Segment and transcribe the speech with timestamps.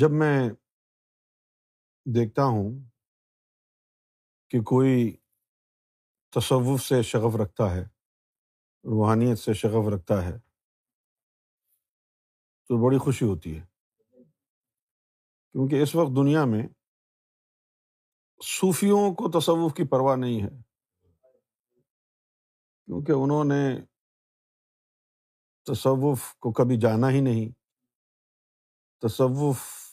[0.00, 0.48] جب میں
[2.06, 2.88] دیکھتا ہوں
[4.50, 5.16] کہ کوئی
[6.30, 7.82] تصوف سے شغف رکھتا ہے،
[8.84, 10.38] روحانیت سے شغف رکھتا ہے،
[12.66, 13.66] تو بڑی خوشی ہوتی ہے۔
[15.52, 16.66] کیونکہ اس وقت دنیا میں
[18.42, 20.62] صوفیوں کو تصوف کی پرواہ نہیں ہے۔
[22.86, 23.80] کیونکہ انہوں نے
[25.64, 27.64] تصوف کو کبھی جانا ہی نہیں۔
[29.00, 29.83] تصوف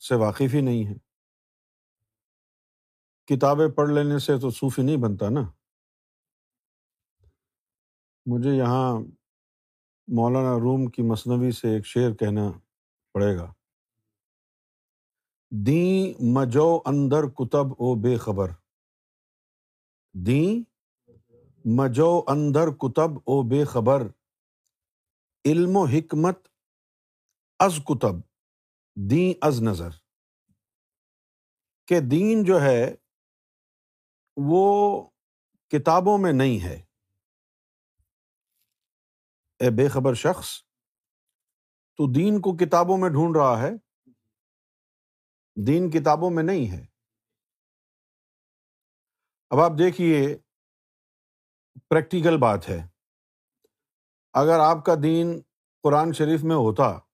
[0.00, 0.94] سے واقف ہی نہیں ہے۔
[3.26, 5.40] کتابیں پڑھ لینے سے تو صوفی نہیں بنتا نا۔
[8.26, 9.00] مجھے یہاں
[10.08, 12.50] مولانا روم کی مصنوعی سے ایک شعر کہنا
[13.12, 13.52] پڑے گا۔
[15.50, 18.50] دیں مجو اندر کتب او بے خبر۔
[20.14, 20.70] دیں
[21.64, 24.06] مجو اندر کتب او بے خبر۔
[25.44, 26.48] علم و حکمت
[27.58, 28.29] از کتب۔
[29.10, 29.90] دیں از نظر۔
[31.86, 32.94] کہ دین جو ہے،
[34.36, 35.02] وہ
[35.68, 36.84] کتابوں میں نہیں ہے۔
[39.58, 40.62] اے بے خبر شخص،
[41.96, 43.70] تو دین کو کتابوں میں ڈھونڈ رہا ہے۔
[45.66, 46.86] دین کتابوں میں نہیں ہے۔
[49.50, 50.38] اب آپ دیکھیے،
[51.88, 52.88] پریکٹیکل بات ہے۔
[54.32, 55.40] اگر آپ کا دین
[55.82, 57.09] قرآن شریف میں ہوتا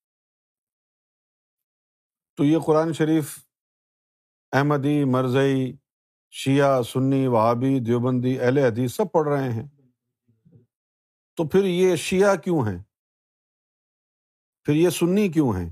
[2.37, 3.39] تو یہ قرآن شریف،
[4.53, 5.77] احمدی، مرزئی،
[6.31, 9.69] شیعہ، سنی، وہابی، دیوبندی، اہل حدیث سب پڑھ رہے ہیں۔
[11.37, 12.83] تو پھر یہ شیعہ کیوں ہیں؟
[14.65, 15.71] پھر یہ سنی کیوں ہیں؟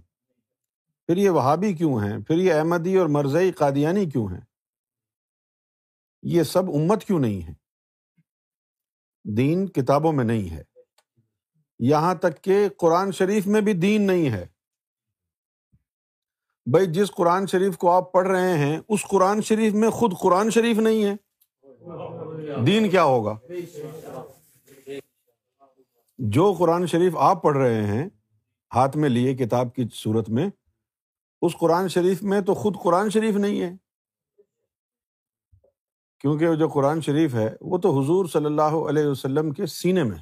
[1.06, 4.40] پھر یہ وہابی کیوں ہیں؟ پھر یہ احمدی اور مرزئی قادیانی کیوں ہیں؟
[6.22, 7.54] یہ سب امت کیوں نہیں ہے
[9.36, 10.62] دین کتابوں میں نہیں ہے۔
[11.78, 14.53] یہاں تک کہ قرآن شریف میں بھی دین نہیں ہے۔
[16.66, 20.50] بھائی جس قرآن شریف کو آپ پڑھ رہے ہیں، اس قرآن شریف میں خود قرآن
[20.50, 21.14] شریف نہیں ہے۔
[22.66, 23.38] دین کیا ہوگا؟
[26.18, 28.08] جو قرآن شریف آپ پڑھ رہے ہیں،
[28.74, 30.48] ہاتھ میں لیے کتاب کی صورت میں،
[31.42, 33.72] اس قرآن شریف میں تو خود قرآن شریف نہیں ہے۔
[36.18, 40.18] کیونکہ جو قرآن شریف ہے، وہ تو حضور صلی اللہ علیہ وسلم کے سینے میں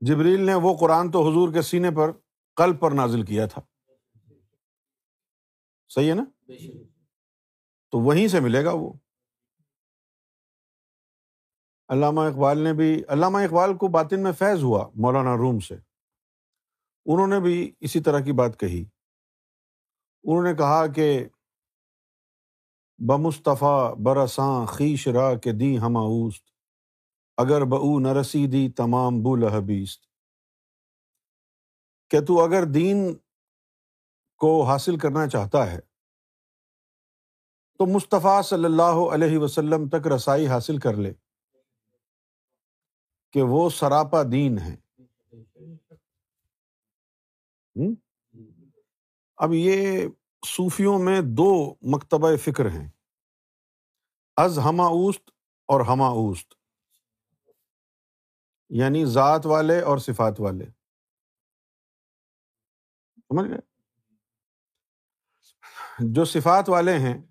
[0.00, 2.10] جبریل نے وہ قرآن تو حضور کے سینے پر
[2.56, 3.71] کل پر نازل کیا تھا۔
[5.94, 6.24] صحیح ہے نا؟
[7.90, 8.92] تو وہیں سے ملے گا وہ۔
[11.88, 15.74] علامہ اقبال نے بھی، علامہ اقبال کو باطن میں فیض ہوا مولانا روم سے۔
[17.06, 18.84] انہوں نے بھی اسی طرح کی بات کہی۔
[20.24, 21.28] انہوں نے کہا کہ،
[22.98, 26.44] بمصطفیٰ برساں خیش را کے دی ہماؤست
[27.36, 30.02] اگر بو نہ رسیدی تمام بو لہبیست۔
[32.10, 33.16] کہ تو اگر دین
[34.42, 35.78] کو حاصل کرنا چاہتا ہے۔
[37.78, 41.12] تو مصطفیٰ صلی اللہ علیہ وسلم تک رسائی حاصل کر لے
[43.32, 44.76] کہ وہ سراپا دین ہے۔
[49.36, 50.08] اب یہ
[50.46, 52.88] صوفیوں میں دو مکتبہ فکر ہیں۔
[54.36, 55.30] از ہما اوست
[55.66, 56.54] اور ہما اوست۔
[58.70, 60.64] یعنی ذات والے اور صفات والے۔
[63.16, 63.71] سمجھ گئے؟
[66.14, 67.22] جو صفات والے ہیں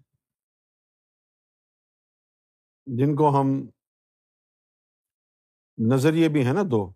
[2.86, 3.68] جن کو ہم
[5.78, 6.92] نظریے بھی ہیں نا دو۔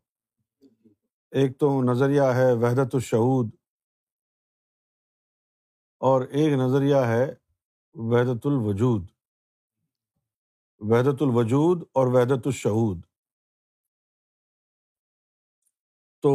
[1.32, 3.56] ایک تو نظریہ ہے وحدت الشعود
[5.98, 7.36] اور ایک نظریہ ہے
[7.94, 9.08] وحدت الوجود۔
[10.80, 13.06] وحدت الوجود اور وحدت الشعود
[16.22, 16.34] تو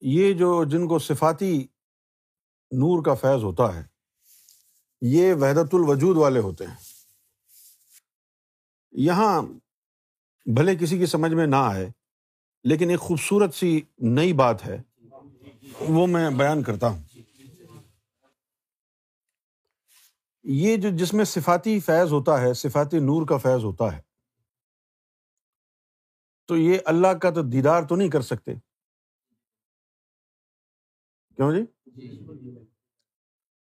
[0.00, 1.62] یہ جو جن کو صفاتی
[2.70, 3.97] نور کا فیض ہوتا ہے
[5.00, 6.74] یہ وحدت الوجود والے ہوتے ہیں۔
[8.92, 9.42] یہاں
[10.46, 11.88] بھلے کسی کی سمجھ میں نہ آئے،
[12.64, 14.82] لیکن ایک خوبصورت سی نئی بات ہے،
[15.80, 17.02] وہ میں بیان کرتا ہوں۔
[20.42, 24.02] یہ جو جس میں صفاتی فیض ہوتا ہے، صفاتی نور کا فیض ہوتا ہے،
[26.46, 28.54] تو یہ اللہ کا تو دیدار تو نہیں کر سکتے۔
[31.36, 31.62] کیوں جی؟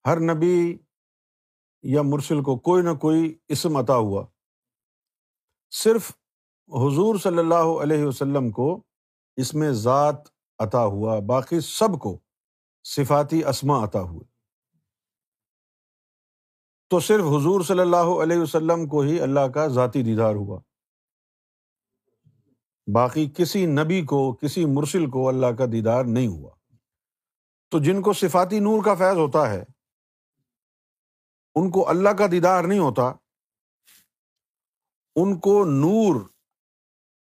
[0.05, 0.77] ہر نبی
[1.83, 4.25] یا مرسل کو کوئی نہ کوئی اسم عطا ہوا۔
[5.71, 6.11] صرف
[6.67, 8.83] حضور صلی اللہ علیہ وسلم کو
[9.35, 10.15] اس میں ذات
[10.59, 12.19] عطا ہوا، باقی سب کو
[12.83, 14.33] صفاتی اسما عطا ہوئے۔
[16.89, 20.59] تو صرف حضور صلی اللہ علیہ وسلم کو ہی اللہ کا ذاتی دیدار ہوا۔
[22.93, 26.51] باقی کسی نبی کو، کسی مرسل کو اللہ کا دیدار نہیں ہوا۔
[27.71, 29.63] تو جن کو صفاتی نور کا فیض ہوتا ہے
[31.55, 33.03] ان کو اللہ کا دیدار نہیں ہوتا
[35.15, 36.29] ان کو نور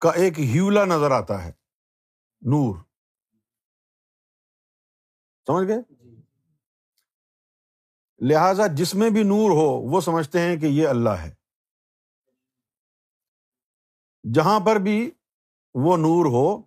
[0.00, 1.52] کا ایک ہیولا نظر آتا ہے
[2.40, 2.76] نور۔
[5.46, 5.80] سمجھ گئے؟
[8.28, 11.34] لہذا جس میں بھی نور ہو وہ سمجھتے ہیں کہ یہ اللہ ہے۔
[14.34, 15.10] جہاں پر بھی
[15.74, 16.62] وہ نور ہو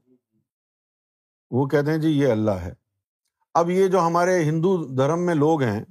[1.52, 2.74] وہ کہتے ہیں جی یہ اللہ ہے۔
[3.54, 5.86] اب یہ جو ہمارے ہندو دھرم میں لوگ ہیں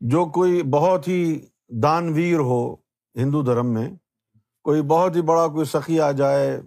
[0.00, 1.40] جو کوئی بہت ہی
[1.82, 2.74] دانویر ہو
[3.16, 3.88] ہندو دھرم میں،
[4.64, 6.60] کوئی بہت ہی بڑا کوئی سخی آ جائے،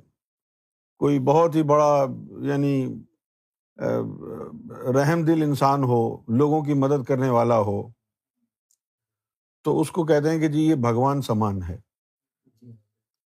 [1.01, 2.05] کوئی بہت ہی بڑا
[2.41, 2.75] یعنی
[4.95, 7.81] رحم دل انسان ہو، لوگوں کی مدد کرنے والا ہو،
[9.65, 11.77] تو اس کو کہتے ہیں کہ جی یہ بھگوان سمان ہے۔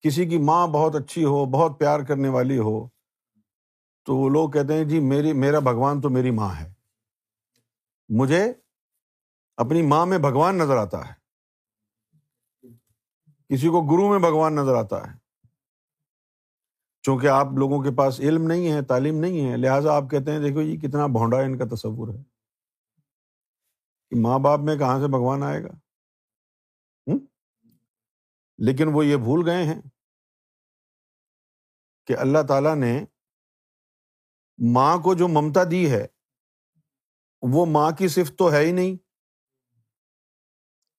[0.04, 2.88] کسی کی ماں بہت اچھی ہو، بہت پیار کرنے والی ہو،
[4.06, 6.72] تو وہ لوگ کہتے ہیں جی میری، میرا بھگوان تو میری ماں ہے۔
[8.08, 8.44] مجھے
[9.56, 11.24] اپنی ماں میں بھگوان نظر آتا ہے۔
[13.48, 15.16] کسی کو گرو میں بھگوان نظر آتا ہے۔
[17.02, 20.38] چونکہ آپ لوگوں کے پاس علم نہیں ہے، تعلیم نہیں ہے، لہٰذا آپ کہتے ہیں،
[20.38, 22.22] دیکھو یہ کتنا بھونڈا ان کا تصور ہے۔
[24.10, 25.72] کہ ماں باپ میں کہاں سے بھگوان آئے گا؟
[28.58, 29.82] لیکن وہ یہ بھول گئے ہیں
[32.06, 33.04] کہ اللہ تعالیٰ نے
[34.72, 36.06] ماں کو جو ممتا دی ہے،
[37.42, 39.03] وہ ماں کی صفت تو ہے ہی نہیں۔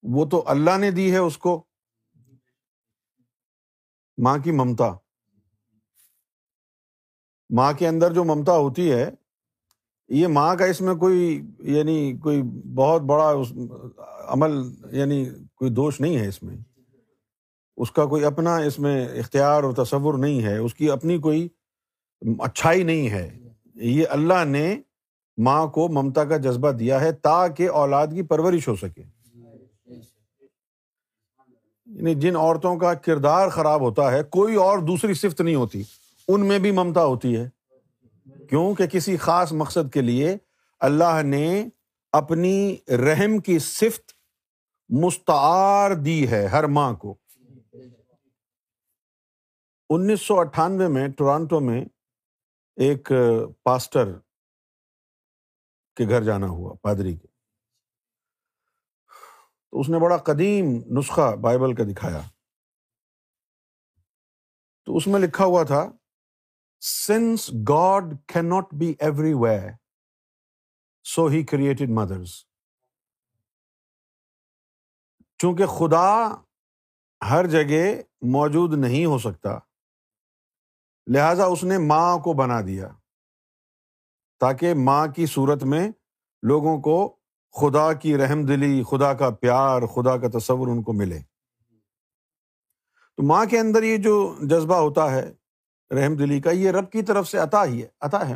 [0.10, 1.64] وہ تو اللہ نے دی ہے اس کو۔
[4.18, 4.94] ماں کی ممتا۔
[7.50, 9.10] ماں کے اندر جو ممتا ہوتی ہے،
[10.08, 12.42] یہ ماں کا اس میں کوئی یعنی کوئی
[12.76, 13.34] بہت بڑا
[14.28, 14.52] عمل
[14.92, 15.26] یعنی
[15.56, 16.58] کوئی دوش نہیں ہے اس میں۔
[17.78, 21.48] اس کا کوئی اپنا اس میں اختیار اور تصور نہیں ہے۔ اس کی اپنی کوئی
[22.40, 23.40] اچھائی نہیں ہے۔
[23.76, 24.82] یہ اللہ نے
[25.38, 29.15] ماں کو ممتا کا جذبہ دیا ہے تاکہ اولاد کی پرورش ہو سکے۔
[31.96, 35.84] یعنی جن عورتوں کا کردار خراب ہوتا ہے، کوئی اور دوسری صفت نہیں ہوتی،
[36.28, 37.50] ان میں بھی ممتا ہوتی ہے۔
[38.50, 40.38] کیوں؟ کہ کسی خاص مقصد کے لیے
[40.80, 41.70] اللہ نے
[42.12, 44.12] اپنی رحم کی صفت
[44.90, 47.16] مستعار دی ہے ہر ماں کو۔
[49.90, 51.86] انیس سو اٹھانوے میں ٹورانٹو میں
[52.76, 53.12] ایک
[53.64, 54.12] پاسٹر
[55.96, 57.35] کے گھر جانا ہوا، پادری کے۔
[59.76, 60.66] تو اس نے بڑا قدیم
[60.98, 62.20] نسخہ بائبل کا دکھایا۔
[64.88, 65.82] تو اس میں لکھا ہوا تھا
[66.82, 68.94] since God can not be
[69.34, 69.58] everywhere
[71.06, 72.36] so he created mothers
[75.40, 76.08] چونکہ خدا
[77.22, 77.84] ہر جگہ
[78.34, 79.58] موجود نہیں ہو سکتا،
[81.08, 82.88] لہذا اس نے ماں کو بنا دیا
[84.40, 85.88] تاکہ ماں کی صورت میں
[86.44, 86.98] لوگوں کو
[87.56, 91.20] خدا کی رحم دلی، خدا کا پیار، خدا کا تصور ان کو ملے۔
[93.18, 95.34] تو ماں کے اندر یہ جو جذبہ ہوتا ہے،
[95.92, 98.36] رحم دلی کا، یہ رب کی طرف سے عطا ہی ہے، عطا ہے۔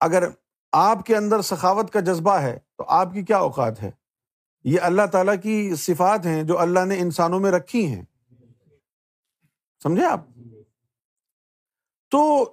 [0.00, 0.28] اگر
[0.72, 3.90] آپ کے اندر سخاوت کا جذبہ ہے، تو آپ کی کیا اوقات ہے؟
[4.64, 8.02] یہ اللہ تعالیٰ کی صفات ہیں جو اللہ نے انسانوں میں رکھی ہیں۔
[9.82, 10.20] سمجھے آپ؟
[12.10, 12.44] تو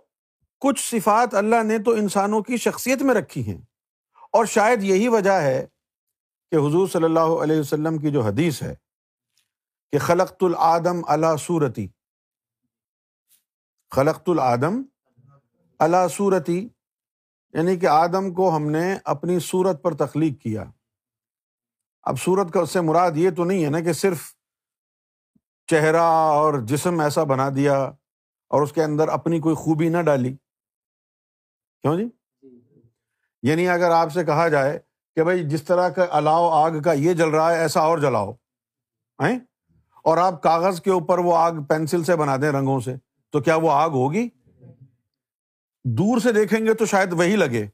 [0.59, 3.61] کچھ صفات اللہ نے تو انسانوں کی شخصیت میں رکھی ہیں۔
[4.31, 5.67] اور شاید یہی وجہ ہے
[6.51, 8.75] کہ حضور صلی اللہ علیہ وسلم کی جو حدیث ہے
[9.91, 11.87] کہ خلقت العدم اللہ صورتی
[13.91, 14.81] خلقت العدم
[15.79, 16.69] اللہ صورتی
[17.53, 20.63] یعنی کہ آدم کو ہم نے اپنی صورت پر تخلیق کیا۔
[22.03, 24.33] اب صورت کا اس سے مراد یہ تو نہیں ہے نا کہ صرف
[25.67, 27.77] چہرہ اور جسم ایسا بنا دیا
[28.47, 30.35] اور اس کے اندر اپنی کوئی خوبی نہ ڈالی۔
[31.81, 32.16] کیوں جی؟
[33.43, 34.79] یعنی اگر آپ سے کہا جائے
[35.15, 38.33] کہ بھائی جس طرح کا الاؤ آگ کا یہ جل رہا ہے، ایسا اور جلاؤ
[40.03, 42.95] اور آپ کاغذ کے اوپر وہ آگ پینسل سے بنا دیں رنگوں سے،
[43.29, 44.29] تو کیا وہ آگ ہوگی؟
[45.85, 47.67] دور سے دیکھیں گے تو شاید وہی لگے،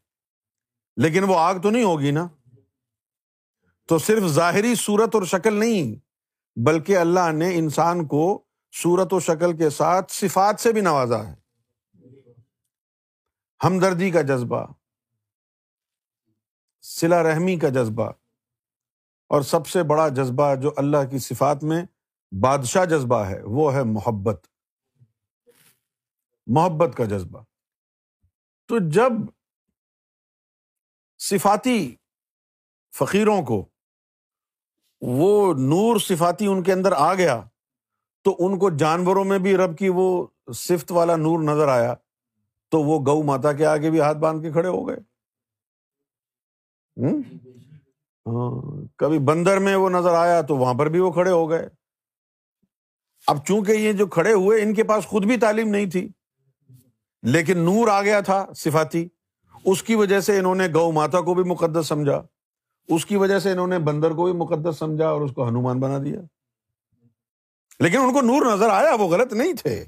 [0.97, 2.27] لیکن وہ آگ تو نہیں ہوگی نا۔
[3.87, 5.95] تو صرف ظاہری صورت اور شکل نہیں،
[6.59, 8.43] بلکہ اللہ نے انسان کو
[8.83, 11.35] صورت و شکل کے ساتھ صفات سے بھی نوازا ہے۔
[13.63, 14.65] ہمدردی کا جذبہ۔
[16.85, 18.11] سلا رحمی کا جذبہ
[19.27, 21.85] اور سب سے بڑا جذبہ جو اللہ کی صفات میں
[22.31, 24.47] بادشاہ جذبہ ہے، وہ ہے محبت۔
[26.47, 27.41] محبت کا جذبہ۔
[28.67, 29.11] تو جب
[31.19, 31.95] صفاتی
[32.95, 33.65] فقیروں کو
[35.01, 37.41] وہ نور صفاتی ان کے اندر آ گیا،
[38.21, 41.93] تو ان کو جانوروں میں بھی رب کی وہ صفت والا نور نظر آیا،
[42.69, 45.12] تو وہ گو ماتا کے آگے بھی ہاتھ باندھ کے کھڑے ہو گئے۔
[46.99, 51.69] ہاں کبھی بندر میں وہ نظر آیا تو وہاں پر بھی وہ کھڑے ہو گئے۔
[53.27, 56.09] اب چونکہ یہ جو کھڑے ہوئے، ان کے پاس خود بھی تعلیم نہیں تھی۔
[57.23, 59.07] لیکن نور آ گیا تھا صفاتی۔
[59.65, 62.21] اس کی وجہ سے انہوں نے گو ماتا کو بھی مقدس سمجھا۔
[62.87, 65.79] اس کی وجہ سے انہوں نے بندر کو بھی مقدس سمجھا اور اس کو ہنومان
[65.79, 66.21] بنا دیا۔
[67.79, 69.85] لیکن ان کو نور نظر آیا، وہ غلط نہیں تھے۔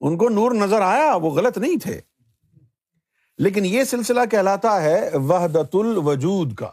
[0.00, 2.00] ان کو نور نظر آیا، وہ غلط نہیں تھے۔
[3.42, 6.70] لیکن یہ سلسلہ کہلاتا ہے وحدت الوجود کا۔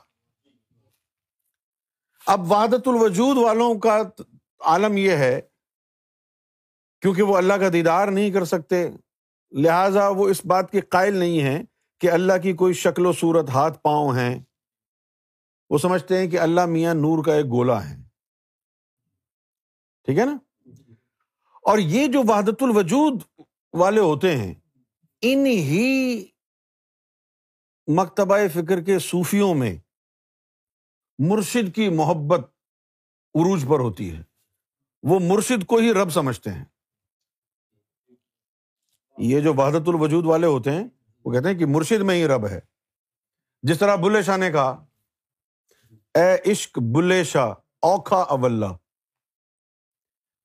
[2.27, 4.01] اب وحدت الوجود والوں کا
[4.59, 5.41] عالم یہ ہے،
[7.01, 8.88] کیونکہ وہ اللہ کا دیدار نہیں کر سکتے،
[9.51, 11.62] لہذا وہ اس بات کے قائل نہیں ہے
[12.01, 14.39] کہ اللہ کی کوئی شکل و صورت ہاتھ پاؤں ہیں۔
[15.69, 17.95] وہ سمجھتے ہیں کہ اللہ میاں نور کا ایک گولا ہے
[20.05, 20.38] ٹھیک ہے نا؟
[21.63, 23.21] اور یہ جو وحدت الوجود
[23.74, 24.53] والے ہوتے ہیں
[25.21, 26.25] ان ہی
[27.88, 29.77] مکتبہ فکر کے صوفیوں میں
[31.20, 32.39] مرشد کی محبت
[33.36, 34.24] عروج پر ہوتی ہے۔
[35.03, 36.65] وہ مرشد کو ہی رب سمجھتے ہیں۔
[39.17, 40.84] یہ جو وحدت الوجود والے ہوتے ہیں،
[41.25, 42.60] وہ کہتے ہیں کہ مرشد میں ہی رب ہے۔
[43.62, 44.86] جس طرح بلے شاہ نے کہا،
[46.13, 47.50] اے عشق بلے شاہ،
[47.82, 48.63] اوکھا اول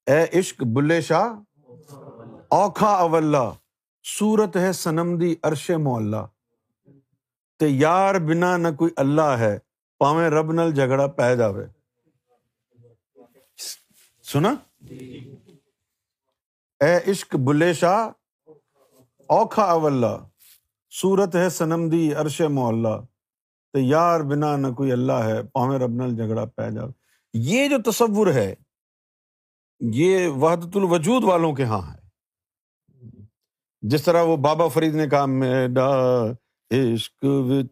[0.07, 1.27] اے عشق بلے شاہ،
[2.51, 3.37] اوکھا اول
[4.03, 6.27] سورت ہے سنم دی عرش مولا۔
[7.63, 9.59] تے یار بنا نہ کوئی اللہ ہے،
[9.99, 11.67] پاویں رب نل جھگڑا پہ جاوے۔
[14.33, 14.55] سنا؟
[16.81, 18.09] اے عشق بلے شاہ،
[19.29, 20.05] اوکھا اول
[20.91, 22.97] سورت ہے سنم دی عرش مولا۔
[23.73, 26.93] تے یار بنا نہ کوئی اللہ ہے، پاویں رب نل جھگڑا پہ جاوے۔
[27.35, 28.55] یہ جو تصور ہے،
[29.81, 32.01] یہ وحدت الوجود والوں کے ہاں ہے۔
[33.83, 35.91] جس طرح وہ بابا فرید نے کہا، میڈا
[36.73, 37.25] عشق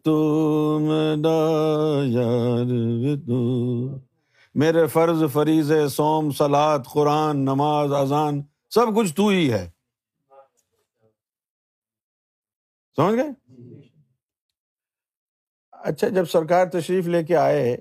[0.03, 0.15] تو
[0.79, 1.39] میڈا
[2.03, 2.65] یار
[3.27, 3.39] تو۔
[4.55, 9.71] میرے فرض، فریض سوم سلاد قرآن، نماز، اذان، سب کچھ تو ہی ہے۔
[12.95, 13.31] سمجھ گئے؟
[15.71, 17.77] اچھا جب سرکار تشریف لے کے آئے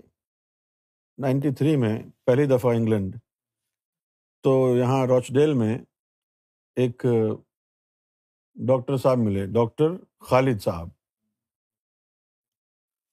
[1.19, 3.17] نائنٹی تھری میں، پہلی دفعہ انگلینڈ،
[4.43, 5.79] تو یہاں روچ ڈیل میں
[6.77, 7.07] ایک
[8.55, 9.89] ڈاکٹر صاحب ملے، ڈاکٹر
[10.21, 10.89] خالد صاحب۔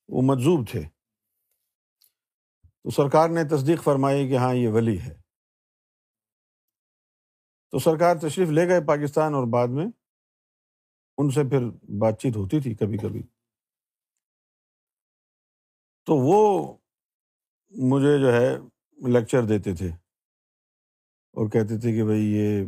[0.08, 0.82] وہ مجزوب تھے۔
[2.84, 5.22] تو سرکار نے تصدیق فرمائی کہ ہاں یہ ولی ہے۔
[7.72, 9.86] تو سرکار تشریف لے گئے پاکستان اور بعد میں
[11.18, 11.70] ان سے پھر
[12.02, 13.24] بات چیت ہوتی تھی کبھی کبھی۔
[16.06, 16.74] تو وہ
[17.70, 18.58] مجھے جو ہے
[19.10, 19.88] لیکچر دیتے تھے
[21.34, 22.66] اور کہتے تھے کہ بھائی، یہ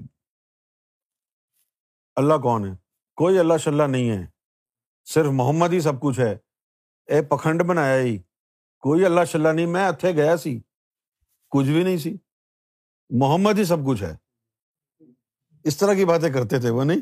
[2.16, 2.76] اللہ کون ہے؟
[3.16, 4.28] کوئی اللہ شلہ نہیں ہے۔
[5.06, 6.49] صرف محمد ہی سب کچھ ہے۔
[7.10, 8.18] اے پکھنڈ بنایا ہی
[8.80, 10.60] کوئی اللہ شلہ نہیں میں اتھے گیا سی
[11.50, 12.18] کچھ بھی نہیں سی
[13.10, 14.16] محمد ہی سب کچھ ہے
[15.64, 17.02] اس طرح کی باتیں کرتے تھے وہ نہیں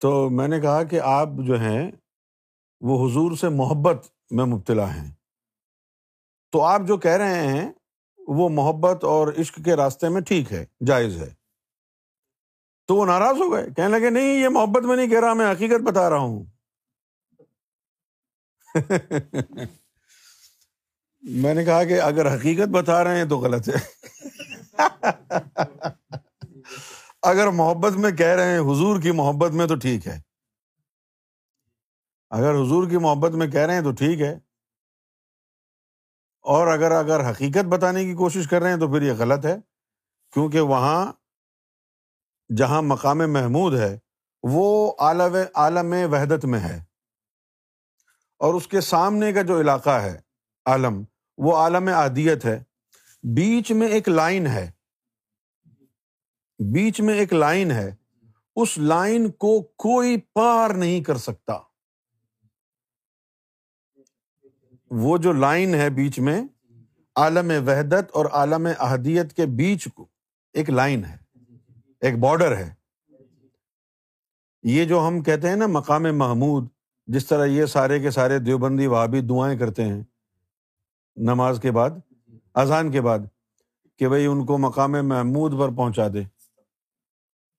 [0.00, 1.90] تو میں نے کہا کہ آپ جو ہیں
[2.80, 5.10] وہ حضور سے محبت میں مبتلا ہیں।
[6.52, 7.72] تو آپ جو کہہ رہے ہیں،
[8.18, 11.34] وہ محبت اور عشق کے راستے میں ٹھیک ہے، جائز ہے।
[12.86, 15.52] تو وہ ناراض ہو گئے। کہنے لگے، نہیں، یہ محبت میں نہیں کہہ رہا، میں
[15.52, 16.44] حقیقت بتا رہا ہوں۔
[21.20, 24.06] میں نے کہا کہ اگر حقیقت بتا رہے ہیں تو غلط ہے۔
[27.22, 30.20] اگر محبت میں کہہ رہے ہیں حضور کی محبت میں تو ٹھیک ہے۔
[32.30, 34.38] اگر حضور کی محبت میں کہہ رہے ہیں تو ٹھیک ہے۔
[36.40, 39.56] اور اگر اگر حقیقت بتانے کی کوشش کر رہے ہیں تو پھر یہ غلط ہے۔
[40.32, 41.12] کیونکہ وہاں
[42.56, 43.98] جہاں مقام محمود ہے،
[44.42, 46.85] وہ عالم عالم وحدت میں ہے۔
[48.38, 50.20] اور اس کے سامنے کا جو علاقہ ہے،
[50.64, 51.02] عالم،
[51.38, 52.62] وہ عالم عادیت ہے۔
[53.22, 54.70] بیچ میں ایک لائن ہے۔
[56.58, 57.94] بیچ میں ایک لائن ہے۔
[58.56, 61.58] اس لائن کو کوئی پار نہیں کر سکتا۔
[64.90, 66.42] وہ جو لائن ہے بیچ میں،
[67.16, 70.08] عالم وحدت اور عالم احدیت کے بیچ کو
[70.52, 71.16] ایک لائن ہے۔
[72.00, 72.74] ایک بارڈر ہے۔
[74.62, 76.68] یہ جو ہم کہتے ہیں نا مقام محمود
[77.06, 80.02] جس طرح یہ سارے کے سارے دیوبندی وہابی دعائیں کرتے ہیں،
[81.16, 81.90] نماز کے بعد،
[82.54, 83.18] اذان کے بعد،
[83.98, 86.22] کہ بھائی ان کو مقام محمود پر پہنچا دے۔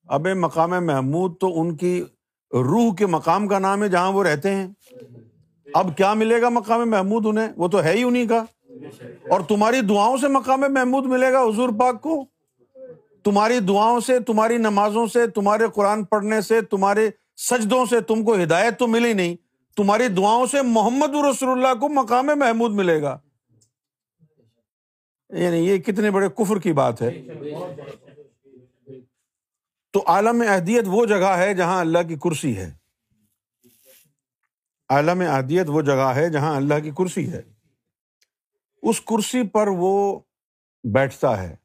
[0.08, 2.04] اب مقام محمود تو ان کی
[2.54, 4.68] روح کے مقام کا نام ہے جہاں وہ رہتے ہیں۔
[5.74, 8.44] اب کیا ملے گا مقام محمود انہیں؟ وہ تو ہے ہی انہیں کا۔
[9.30, 12.26] اور تمہاری دعاؤں سے مقام محمود ملے گا حضور پاک کو۔
[13.24, 18.36] تمہاری دعاؤں سے، تمہاری نمازوں سے، تمہارے قرآن پڑھنے سے، تمہارے سجدوں سے تم کو
[18.36, 19.36] ہدایت تو ملی نہیں،
[19.76, 23.20] تمہاری دعاؤں سے محمد رسول اللہ کو مقام محمود ملے گا۔
[25.30, 27.22] یعنی یہ کتنے بڑے کفر کی بات ہے۔
[29.92, 32.74] تو عالم اہدیت وہ جگہ ہے جہاں اللہ کی کرسی ہے۔
[34.90, 37.42] عالم اہدیت وہ جگہ ہے جہاں اللہ کی کرسی ہے۔
[38.82, 40.20] اس کرسی پر وہ
[40.84, 41.56] بیٹھتا ہے،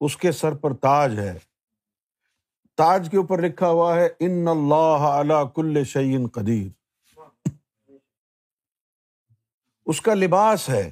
[0.00, 1.38] اس کے سر پر تاج ہے۔
[2.76, 6.68] تاج کے اوپر لکھا ہوا ہے، ان اللہ کل شعین قدیر.
[9.86, 10.90] اس کا لباس ہے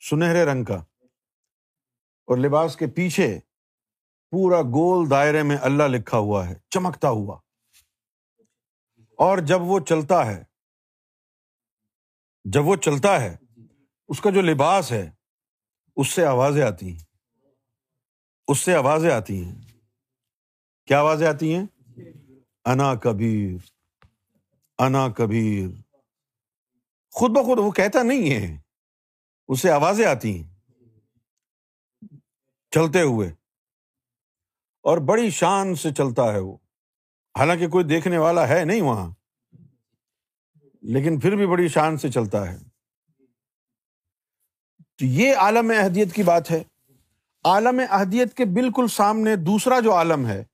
[0.00, 0.76] سنہرے رنگ کا،
[2.28, 3.38] اور لباس کے پیچھے
[4.32, 7.38] پورا گول دائرے میں اللہ لکھا ہوا ہے، چمکتا ہوا۔
[9.18, 10.44] اور جب وہ چلتا ہے،
[12.44, 13.36] جب وہ چلتا ہے،
[14.08, 15.10] اس کا جو لباس ہے،
[15.96, 17.04] اس سے آوازیں آتی ہیں۔
[18.48, 19.69] اس سے آوازیں آتی ہیں۔
[20.90, 21.66] کیا آوازیں آتی ہیں؟
[22.64, 23.56] انا کبیر
[24.78, 25.68] انا کبیر۔
[27.10, 28.58] خود بخود وہ کہتا نہیں ہے،
[29.48, 30.50] اسے آوازیں آتی ہیں۔
[32.70, 33.28] چلتے ہوئے،
[34.82, 36.56] اور بڑی شان سے چلتا ہے وہ۔
[37.38, 39.10] حالانکہ کوئی دیکھنے والا ہے نہیں وہاں،
[40.82, 42.58] لیکن پھر بھی بڑی شان سے چلتا ہے۔
[44.98, 46.62] تو یہ عالم احدیت کی بات ہے۔
[47.44, 50.44] عالم احدیت کے بالکل سامنے دوسرا جو عالم ہے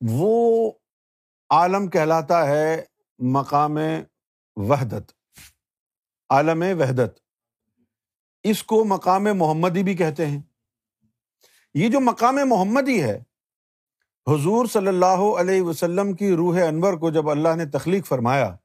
[0.00, 0.72] وہ
[1.50, 2.84] عالم کہلاتا ہے
[3.18, 3.78] مقام
[4.56, 5.12] وحدت،
[6.28, 7.18] عالم وحدت۔
[8.42, 10.42] اس کو مقام محمدی بھی کہتے ہیں۔
[11.74, 13.22] یہ جو مقام محمدی ہے،
[14.26, 18.56] حضور صلی اللہ علیہ وسلم کی روح انور کو جب اللہ نے تخلیق فرمایا،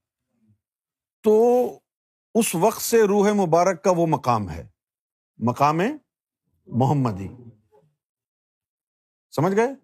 [1.24, 1.34] تو
[2.36, 4.68] اس وقت سے روح مبارک کا وہ مقام ہے،
[5.38, 5.82] مقام
[6.68, 7.28] محمدی۔
[9.32, 9.83] سمجھ گئے؟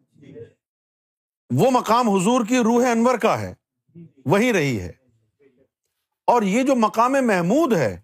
[1.53, 3.53] وہ مقام حضور کی روح انور کا ہے
[4.25, 4.91] وہی رہی ہے۔
[6.27, 8.01] اور یہ جو مقام محمود ہے،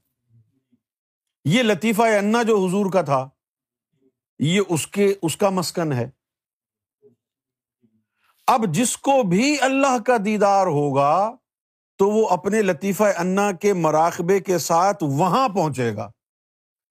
[1.45, 3.29] یہ لطیفہ انا جو حضور کا تھا،
[4.39, 6.09] یہ اس کے، اس کا مسکن ہے۔
[8.47, 11.35] اب جس کو بھی اللہ کا دیدار ہوگا،
[11.97, 16.11] تو وہ اپنے لطیفہ انا کے مراقبے کے ساتھ وہاں پہنچے گا۔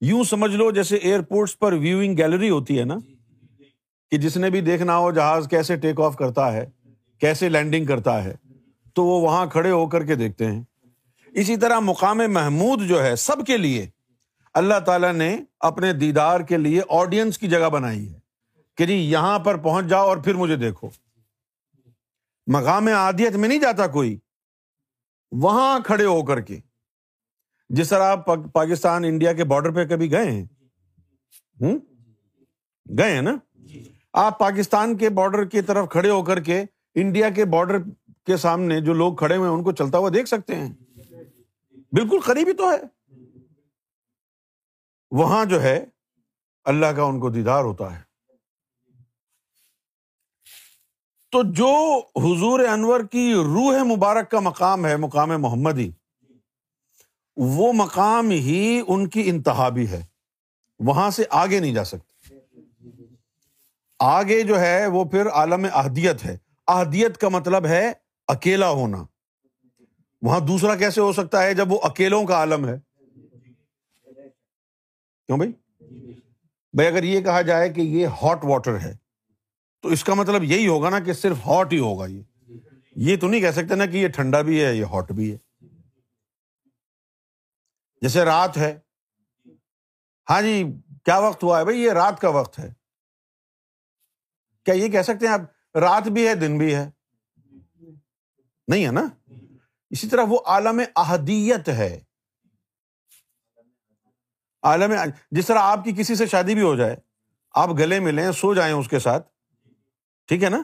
[0.01, 2.95] یوں سمجھ لو جیسے ایئرپورٹس پر ویوئنگ گیلری ہوتی ہے نا۔
[4.11, 6.65] کہ جس نے بھی دیکھنا ہو جہاز کیسے ٹیک آف کرتا ہے،
[7.19, 8.35] کیسے لینڈنگ کرتا ہے،
[8.93, 10.63] تو وہ وہاں کھڑے ہو کر کے دیکھتے ہیں۔
[11.25, 13.89] اسی طرح مقام محمود جو ہے، سب کے لیے
[14.53, 18.19] اللہ تعالیٰ نے اپنے دیدار کے لیے آڈینس کی جگہ بنائی ہے
[18.77, 20.89] کہ جی یہاں پر پہنچ جاؤ اور پھر مجھے دیکھو۔
[22.47, 24.17] مقام عادیت میں نہیں جاتا کوئی،
[25.31, 26.59] وہاں کھڑے ہو کر کے۔
[27.69, 30.45] جس طرح آپ پاکستان، انڈیا کے بارڈر پہ کبھی گئے ہیں؟
[32.97, 33.35] گئے ہیں نا؟
[34.15, 36.63] آپ پاکستان کے بارڈر کی طرف کھڑے ہو کر کے
[36.95, 37.77] انڈیا کے بارڈر
[38.25, 40.73] کے سامنے جو لوگ کھڑے ہوئے ان کو چلتا ہوا دیکھ سکتے ہیں۔
[41.91, 42.77] بالکل قریبی تو ہے۔
[45.11, 45.85] وہاں جو ہے،
[46.63, 48.01] اللہ کا ان کو دیدار ہوتا ہے۔
[51.31, 55.91] تو جو حضور انور کی روح مبارک کا مقام ہے، مقام محمدی،
[57.35, 60.05] وہ مقام ہی ان کی انتہا بھی ہے۔
[60.79, 62.14] وہاں سے آگے نہیں جا سکتے۔
[63.99, 67.91] آگے جو ہے وہ پھر عالم اہدیت ہے۔ اہدیت کا مطلب ہے
[68.27, 69.05] اکیلا ہونا۔
[70.21, 72.79] وہاں دوسرا کیسے ہو سکتا ہے جب وہ اکیلوں کا عالم ہے؟
[75.25, 75.51] کیوں بھائی؟
[76.73, 78.97] بھائی اگر یہ کہا جائے کہ یہ ہاٹ واٹر ہے،
[79.81, 82.21] تو اس کا مطلب یہی ہوگا نا کہ صرف ہاٹ ہی ہوگا یہ۔
[82.95, 85.67] یہ تو نہیں کہہ سکتے نا کہ یہ ٹھنڈا بھی ہے، یہ ہاٹ بھی ہے۔
[88.01, 88.79] جیسے رات ہے۔
[90.29, 90.63] ہاں جی
[91.05, 92.84] کیا وقت ہوا ہے بھائی؟ یہ رات کا وقت ہے۔
[94.65, 96.89] کیا یہ کہہ سکتے ہیں آپ رات بھی ہے، دن بھی ہے؟
[98.67, 99.07] نہیں ہے نا؟
[99.89, 102.03] اسی طرح وہ عالم احدیت ہے۔
[104.63, 104.93] عالم
[105.31, 106.95] جس طرح آپ کی کسی سے شادی بھی ہو جائے،
[107.55, 109.29] آپ گلے ملیں سو جائیں اس کے ساتھ،
[110.27, 110.61] ٹھیک ہے نا؟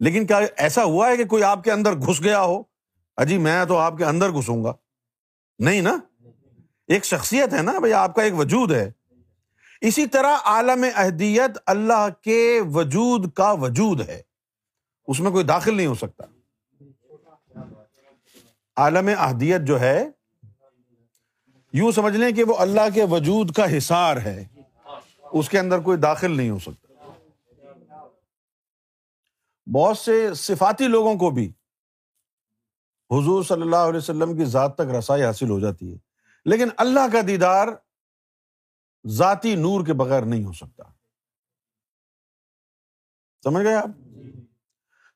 [0.00, 2.62] لیکن کیا ایسا ہوا ہے کہ کوئی آپ کے اندر گھس گیا ہو؟
[3.16, 4.72] اجی، میں تو آپ کے اندر گھسوں گا۔
[5.58, 5.96] نہیں نا؟
[6.86, 8.90] ایک شخصیت ہے نا، بھائی آپ کا ایک وجود ہے۔
[9.80, 14.22] اسی طرح عالم اہدیت اللہ کے وجود کا وجود ہے۔
[15.06, 16.24] اس میں کوئی داخل نہیں ہو سکتا۔
[18.76, 20.08] عالم اہدیت جو ہے،
[21.72, 24.44] یوں سمجھ لیں کہ وہ اللہ کے وجود کا حصار ہے۔
[25.32, 27.10] اس کے اندر کوئی داخل نہیں ہو سکتا۔
[29.74, 31.52] بہت سے صفاتی لوگوں کو بھی
[33.10, 35.98] حضور صلی اللہ علیہ وسلم کی ذات تک رسائی حاصل ہو جاتی ہے۔
[36.44, 37.68] لیکن اللہ کا دیدار
[39.06, 40.82] ذاتی نور کے بغیر نہیں ہو سکتا۔
[43.44, 43.88] سمجھ گئے آپ؟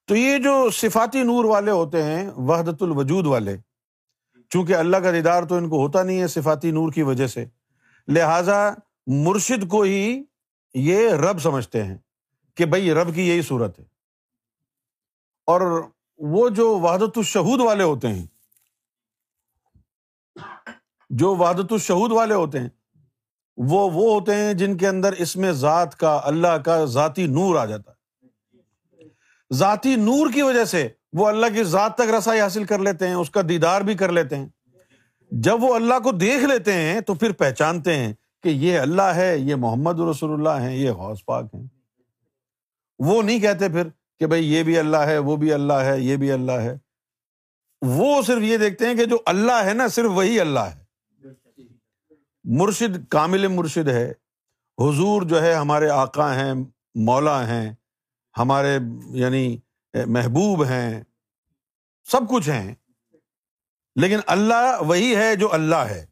[0.04, 3.56] تو یہ جو صفاتی نور والے ہوتے ہیں، وحدت الوجود والے،
[4.50, 7.44] چونکہ اللہ کا دیدار تو ان کو ہوتا نہیں ہے صفاتی نور کی وجہ سے،
[8.08, 8.70] لہذا
[9.06, 10.22] مرشد کو ہی
[10.74, 11.98] یہ رب سمجھتے ہیں
[12.54, 13.84] کہ بھائی رب کی یہی صورت ہے۔
[15.46, 15.82] اور
[16.16, 18.26] وہ جو وحدت الشہود والے ہوتے ہیں،
[21.10, 22.68] جو وحدت الشہود والے ہوتے ہیں
[23.56, 27.56] وہ وہ ہوتے ہیں جن کے اندر اس میں ذات کا اللہ کا ذاتی نور
[27.56, 28.26] آ جاتا ہے۔
[29.52, 33.14] ذاتی نور کی وجہ سے وہ اللہ کی ذات تک رسائی حاصل کر لیتے ہیں،
[33.14, 34.48] اس کا دیدار بھی کر لیتے ہیں۔
[35.30, 38.12] جب وہ اللہ کو دیکھ لیتے ہیں تو پھر پہچانتے ہیں
[38.42, 41.66] کہ یہ اللہ ہے، یہ محمد رسول اللہ ہے یہ حوض پاک ہیں۔
[42.98, 43.88] وہ نہیں کہتے پھر
[44.18, 46.76] کہ بھائی یہ بھی اللہ ہے، وہ بھی اللہ ہے، یہ بھی اللہ ہے۔
[47.82, 50.83] وہ صرف یہ دیکھتے ہیں کہ جو اللہ ہے نا، صرف وہی اللہ ہے۔
[52.44, 54.10] مرشد، کامل مرشد ہے۔
[54.78, 56.52] حضور جو ہے، ہمارے آقا ہیں،
[56.94, 57.74] مولا ہیں،
[58.38, 58.78] ہمارے
[59.10, 59.58] یعنی
[60.06, 61.04] محبوب ہیں،
[62.04, 62.74] سب کچھ ہیں۔
[63.96, 66.06] لیکن اللہ وہی ہے جو اللہ ہے۔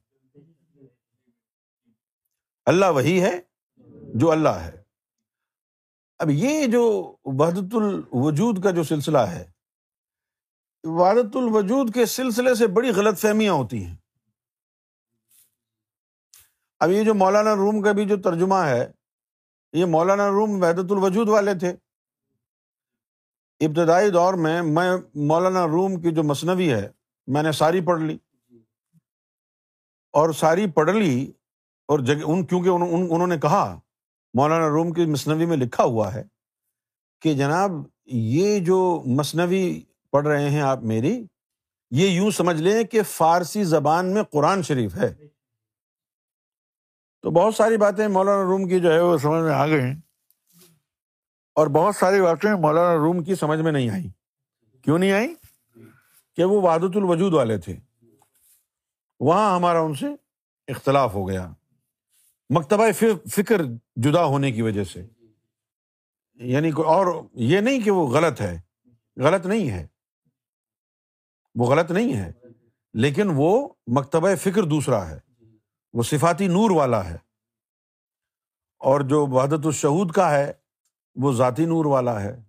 [2.66, 3.40] اللہ وہی ہے
[4.14, 4.82] جو اللہ ہے۔
[6.18, 9.50] اب یہ جو وحدت الوجود کا جو سلسلہ ہے
[10.84, 13.96] وحدت الوجود کے سلسلے سے بڑی غلط فہمیاں ہوتی ہیں۔
[16.82, 18.90] اب یہ جو مولانا روم کا بھی جو ترجمہ ہے،
[19.72, 21.68] یہ مولانا روم وحدت الوجود والے تھے۔
[23.60, 26.88] ابتدائی دور میں میں مولانا روم کی جو مصنوعی ہے،
[27.26, 28.18] میں نے ساری پڑھ لی۔
[30.12, 31.32] اور ساری پڑھ لی
[31.88, 33.80] اور جگہ ان، کیونکہ انہوں نے کہا،
[34.34, 36.24] مولانا روم کی مصنوعی میں لکھا ہوا ہے
[37.20, 37.70] کہ جناب،
[38.04, 41.26] یہ جو مصنوعی پڑھ رہے ہیں آپ میری،
[41.90, 45.14] یہ یوں سمجھ لیں کہ فارسی زبان میں قرآن شریف ہے۔
[47.22, 49.94] تو بہت ساری باتیں مولانا روم کی جو ہے وہ سمجھ میں آ گئے ہیں
[51.54, 54.10] اور بہت ساری باتیں مولانا روم کی سمجھ میں نہیں آئی
[54.82, 55.34] کیوں نہیں آئی
[56.36, 57.76] کہ وہ وادت الوجود والے تھے۔
[59.20, 60.06] وہاں ہمارا ان سے
[60.68, 61.52] اختلاف ہو گیا۔
[62.50, 62.84] مکتبہ
[63.30, 63.62] فکر
[63.96, 65.06] جدا ہونے کی وجہ سے۔
[66.34, 68.60] یعنی اور یہ نہیں کہ وہ غلط ہے۔
[69.16, 69.86] غلط نہیں ہے۔
[71.54, 72.32] وہ غلط نہیں ہے۔
[72.94, 75.31] لیکن وہ مکتبہ فکر دوسرا ہے۔
[75.92, 77.16] وہ صفاتی نور والا ہے۔
[78.78, 80.52] اور جو وحدت الشہود کا ہے،
[81.14, 82.42] وہ ذاتی نور والا ہے۔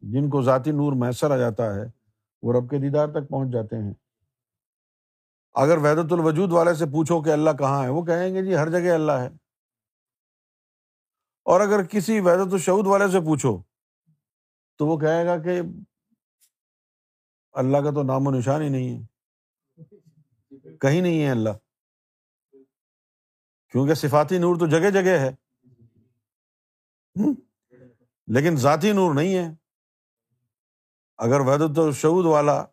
[0.00, 1.84] جن کو ذاتی نور میسر آ جاتا ہے،
[2.42, 3.94] وہ رب کے دیدار تک پہنچ جاتے ہیں۔
[5.54, 8.70] اگر وحدت الوجود والے سے پوچھو کہ اللہ کہاں ہے، وہ کہیں گے جی ہر
[8.70, 9.28] جگہ اللہ ہے۔
[11.44, 13.62] اور اگر کسی وحدت الشعود والے سے پوچھو،
[14.78, 15.60] تو وہ کہے گا کہ
[17.52, 19.06] اللہ کا تو نام و نشان ہی نہیں ہے۔
[20.76, 21.50] کہیں نہیں ہے اللہ۔
[23.72, 25.30] کیونکہ صفاتی نور تو جگہ جگہ ہے۔
[28.26, 29.54] لیکن ذاتی نور نہیں ہے۔
[31.16, 32.64] اگر وحدت الشعود والا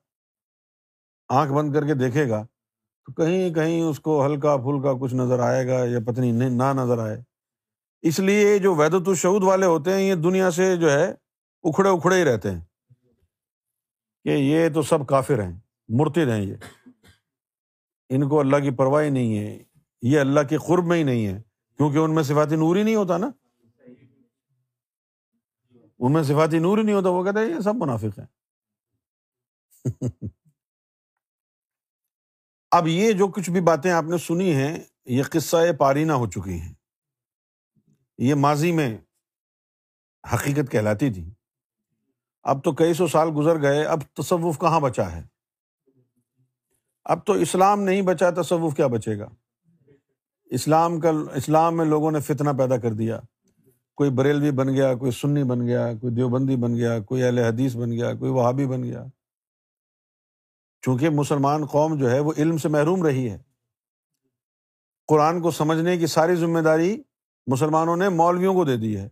[1.30, 2.44] آنکھ بند کر کے دیکھے گا
[3.06, 6.98] تو کہیں کہیں اس کو ہلکا پھلکا کچھ نظر آئے گا یا پتنی نہ نظر
[6.98, 7.24] آئے۔
[8.02, 11.12] اس لیے جو ویدت الشعود والے ہوتے ہیں، یہ دنیا سے جو ہے
[11.64, 12.62] اکھڑے اکھڑے ہی رہتے ہیں۔
[14.24, 16.56] کہ یہ تو سب کافر ہیں، مرتد ہیں یہ۔
[18.10, 19.73] ان کو اللہ کی پرواہ نہیں ہے۔
[20.04, 21.42] یہ اللہ کے قرب میں ہی نہیں ہے۔
[21.78, 23.30] کیونکہ ان میں صفاتی نور ہی نہیں ہوتا نا۔
[26.00, 28.26] ان میں صفاتی نور ہی نہیں ہوتا، وہ کہتے ہیں یہ سب منافق ہیں۔
[32.72, 36.60] اب یہ جو کچھ بھی باتیں آپ نے سنی ہیں، یہ قصہ پارینہ ہو چکی
[36.60, 36.74] ہیں۔
[38.18, 38.98] یہ ماضی میں
[40.34, 41.34] حقیقت کہلاتی تھی۔
[42.44, 45.28] اب تو کئی سو سال گزر گئے، اب تصوف کہاں بچا ہے؟
[47.04, 49.30] اب تو اسلام نہیں بچا، تصوف کیا بچے گا؟
[50.54, 53.20] اسلام کا اسلام میں لوگوں نے فتنا پیدا کر دیا۔
[53.96, 57.76] کوئی بریلوی بن گیا، کوئی سنی بن گیا، کوئی دیوبندی بن گیا، کوئی اہل حدیث
[57.76, 59.06] بن گیا، کوئی وہابی بن گیا۔
[60.82, 63.38] چونکہ مسلمان قوم جو ہے وہ علم سے محروم رہی ہے۔
[65.08, 67.04] قرآن کو سمجھنے کی ساری ذمہ داری
[67.48, 69.10] مسلمانوں نے مولویوں کو دے دی ہے۔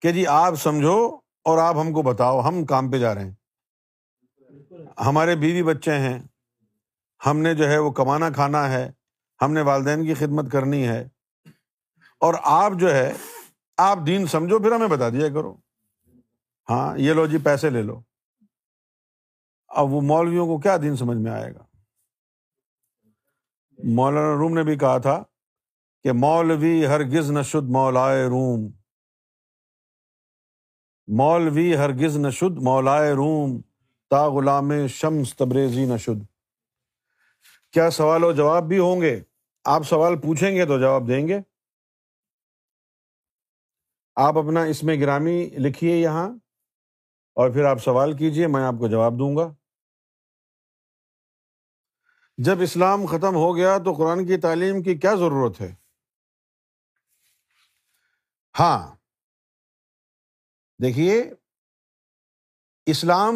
[0.00, 3.34] کہ جی آپ سمجھو اور آپ ہم کو بتاؤ، ہم کام پہ جا رہے ہیں۔
[5.00, 6.22] ہمارے بیوی بچے ہیں۔
[7.26, 8.92] ہم نے جو ہے وہ کمانا کھانا ہے۔
[9.42, 11.08] ہم نے والدین کی خدمت کرنی ہے۔
[12.20, 13.12] اور آپ جو ہے،
[13.76, 15.56] آپ دین سمجھو، پھر ہمیں بتا دیا کرو۔
[16.70, 18.00] ہاں یہ لو جی پیسے لے لو۔
[19.68, 21.66] اب وہ مولویوں کو کیا دین سمجھ میں آئے گا؟
[23.84, 25.22] مولانا روم نے بھی کہا تھا
[26.02, 28.70] کہ مولوی ہرگز نہ شد مولائے روم۔
[31.06, 33.60] مولوی ہرگز نہ شد مولائے روم۔
[34.10, 36.35] تا غلام شمس تبریزی نہ شد۔
[37.76, 39.22] کیا سوال و جواب بھی ہوں گے؟
[39.64, 41.38] آپ سوال پوچھیں گے تو جواب دیں گے۔
[44.16, 46.28] آپ اپنا اس میں گرامی لکھیے یہاں
[47.34, 49.54] اور پھر آپ سوال کیجیے میں آپ کو جواب دوں گا۔
[52.38, 55.74] جب اسلام ختم ہو گیا تو قرآن کی تعلیم کی کیا ضرورت ہے؟
[58.58, 58.96] ہاں۔
[60.82, 61.30] دیکھیے،
[62.86, 63.34] اسلام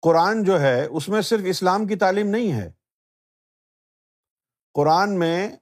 [0.00, 2.79] قرآن جو ہے، اس میں صرف اسلام کی تعلیم نہیں ہے۔
[4.72, 5.56] قرآن میں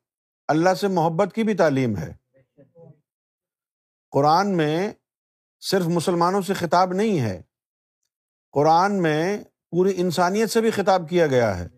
[0.48, 2.14] اللہ سے محبت کی بھی تعلیم ہے۔
[4.10, 4.92] قرآن میں
[5.60, 7.42] صرف مسلمانوں سے خطاب نہیں ہے۔
[8.52, 11.68] قرآن میں پوری انسانیت سے بھی خطاب کیا گیا ہے۔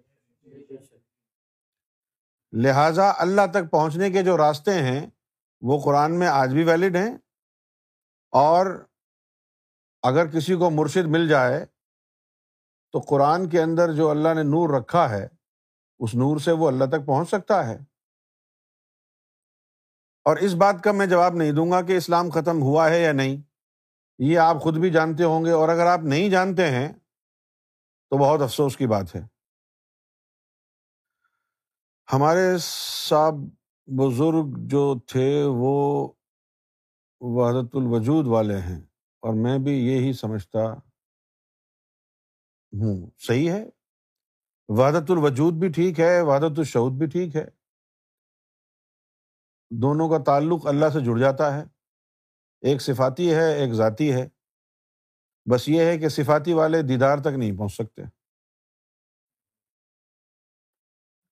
[2.53, 5.07] لہذا اللہ تک پہنچنے کے جو راستے ہیں،
[5.61, 7.14] وہ قرآن میں آج بھی ویلڈ ہیں۔
[8.31, 8.87] اور
[10.03, 11.66] اگر کسی کو مرشد مل جائے،
[12.93, 15.39] تو قرآن کے اندر جو اللہ نے نور رکھا ہے
[16.00, 17.78] اس نور سے وہ اللہ تک پہنچ سکتا ہے۔
[20.24, 23.12] اور اس بات کا میں جواب نہیں دوں گا کہ اسلام ختم ہوا ہے یا
[23.12, 23.36] نہیں۔
[24.18, 26.92] یہ آپ خود بھی جانتے ہوں گے اور اگر آپ نہیں جانتے ہیں،
[28.10, 29.20] تو بہت افسوس کی بات ہے۔
[32.12, 32.56] ہمارے
[33.08, 33.34] صاحب
[33.86, 36.08] بزرگ جو تھے، وہ
[37.20, 38.80] وحدت الوجود والے ہیں۔
[39.20, 40.76] اور میں بھی یہی سمجھتا ہوں۔
[43.18, 43.80] صحیح ہے؟
[44.78, 47.44] وحدت الوجود بھی ٹھیک ہے وحدت الشعود بھی ٹھیک ہے۔
[49.70, 51.64] دونوں کا تعلق اللہ سے جڑ جاتا ہے۔
[52.61, 54.28] ایک صفاتی ہے، ایک ذاتی ہے۔
[55.50, 58.02] بس یہ ہے کہ صفاتی والے دیدار تک نہیں پہنچ سکتے۔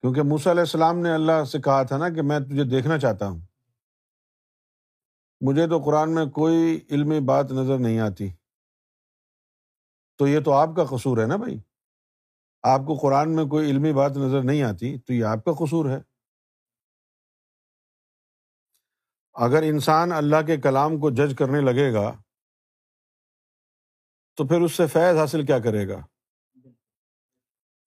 [0.01, 3.29] کیونکہ موسیٰ علیہ السلام نے اللہ سے کہا تھا نا کہ میں تجھے دیکھنا چاہتا
[3.29, 3.41] ہوں۔
[5.41, 8.29] مجھے تو قرآن میں کوئی علمی بات نظر نہیں آتی۔
[10.19, 11.68] تو یہ تو آپ کا قصور ہے نا بھائی؟
[12.69, 15.91] آپ کو قرآن میں کوئی علمی بات نظر نہیں آتی، تو یہ آپ کا قصور
[15.91, 15.99] ہے۔
[19.33, 22.23] اگر انسان اللہ کے کلام کو جج کرنے لگے گا،
[24.37, 26.07] تو پھر اس سے فیض حاصل کیا کرے گا؟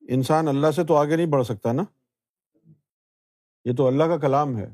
[0.08, 1.82] انسان اللہ سے تو آگے نہیں بڑھ سکتا نا؟
[3.64, 4.66] یہ تو اللہ کا کلام ہے۔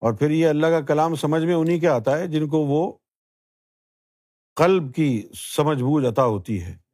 [0.00, 2.98] اور پھر یہ اللہ کا کلام سمجھ میں انہیں کے آتا ہے جن کو وہ
[4.56, 6.89] قلب کی سمجھ بوجھ عطا ہوتی ہے۔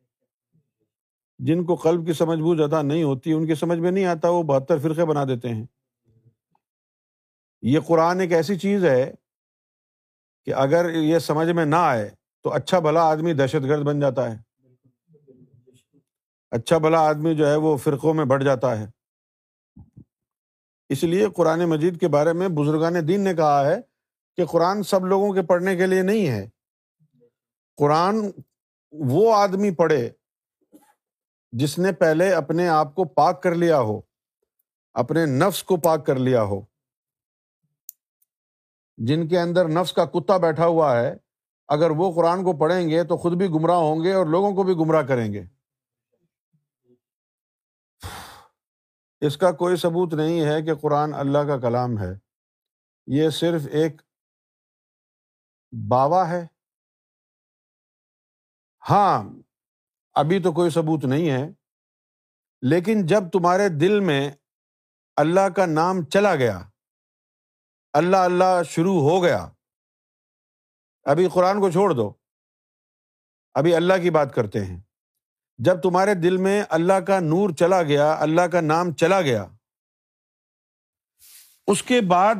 [1.38, 4.28] جن کو قلب کی سمجھ بوجھ عطا نہیں ہوتی، ان کی سمجھ میں نہیں آتا،
[4.28, 5.66] وہ بہتر فرقے بنا دیتے ہیں۔
[7.62, 9.14] یہ قرآن ایک ایسی چیز ہے
[10.44, 12.10] کہ اگر یہ سمجھ میں نہ آئے
[12.42, 14.38] تو اچھا بھلا آدمی دہشت گرد بن جاتا ہے۔
[16.50, 18.86] اچھا بھلا آدمی جو ہے وہ فرقوں میں بڑھ جاتا ہے۔
[20.88, 23.76] اس لیے قرآن مجید کے بارے میں بزرگان دین نے کہا ہے
[24.36, 26.48] کہ قرآن سب لوگوں کے پڑھنے کے لیے نہیں ہے۔
[27.76, 28.16] قرآن
[28.92, 30.10] وہ آدمی پڑھے
[31.58, 34.00] جس نے پہلے اپنے آپ کو پاک کر لیا ہو،
[34.94, 36.60] اپنے نفس کو پاک کر لیا ہو۔
[38.96, 41.14] جن کے اندر نفس کا کتا بیٹھا ہوا ہے،
[41.68, 44.62] اگر وہ قرآن کو پڑھیں گے تو خود بھی گمراہ ہوں گے اور لوگوں کو
[44.62, 45.42] بھی گمراہ کریں گے۔
[49.20, 52.18] اس کا کوئی ثبوت نہیں ہے کہ قرآن اللہ کا کلام ہے۔
[53.06, 54.02] یہ صرف ایک
[55.88, 56.46] باوا ہے۔
[58.90, 59.45] ہاں
[60.16, 61.44] ابھی تو کوئی ثبوت نہیں ہے،
[62.62, 64.30] لیکن جب تمہارے دل میں
[65.18, 66.58] اللہ کا نام چلا گیا،
[67.94, 69.46] اللہ اللہ شروع ہو گیا،
[71.06, 72.12] ابھی قرآن کو چھوڑ دو،
[73.54, 74.80] ابھی اللہ کی بات کرتے ہیں۔
[75.58, 79.46] جب تمہارے دل میں اللہ کا نور چلا گیا، اللہ کا نام چلا گیا،
[81.68, 82.34] اس کے بعد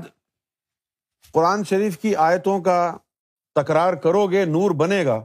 [1.35, 2.97] قرآن شریف کی آیتوں کا
[3.57, 5.19] تکرار کرو گے، نور بنے گا۔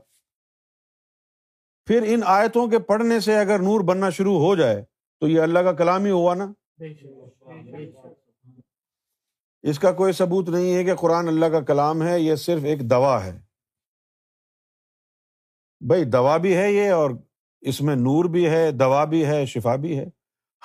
[1.85, 4.85] پھر ان آیتوں کے پڑھنے سے اگر نور بننا شروع ہو جائے
[5.19, 6.53] تو یہ اللہ کا کلام ہی ہوا نا؟
[9.63, 12.89] اس کا کوئی ثبوت نہیں ہے کہ قرآن اللہ کا کلام ہے، یہ صرف ایک
[12.89, 13.39] دوا ہے۔
[15.87, 17.11] بھائی، دوا بھی ہے یہ اور
[17.61, 20.05] اس میں نور بھی ہے، دوا بھی ہے، شفا بھی ہے۔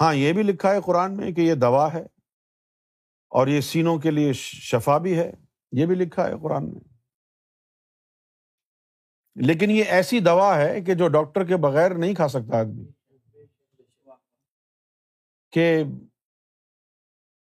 [0.00, 2.02] ہاں یہ بھی لکھا ہے قرآن میں کہ یہ دوا ہے
[3.28, 5.32] اور یہ سینوں کے لیے شفا بھی ہے،
[5.72, 6.95] یہ بھی لکھا ہے قرآن میں۔
[9.36, 12.84] لیکن یہ ایسی دوا ہے کہ جو ڈاکٹر کے بغیر نہیں کھا سکتا آدمی۔
[15.52, 15.84] کہ